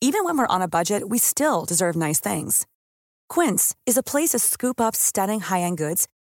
Even 0.00 0.24
when 0.24 0.36
we're 0.36 0.48
on 0.50 0.60
a 0.60 0.68
budget, 0.68 1.08
we 1.08 1.18
still 1.18 1.64
deserve 1.64 1.96
nice 1.96 2.20
things. 2.20 2.66
Quince 3.28 3.74
is 3.86 3.96
a 3.96 4.02
place 4.02 4.30
to 4.30 4.38
scoop 4.38 4.80
up 4.80 4.96
stunning 4.96 5.40
high-end 5.40 5.78
goods 5.78 6.06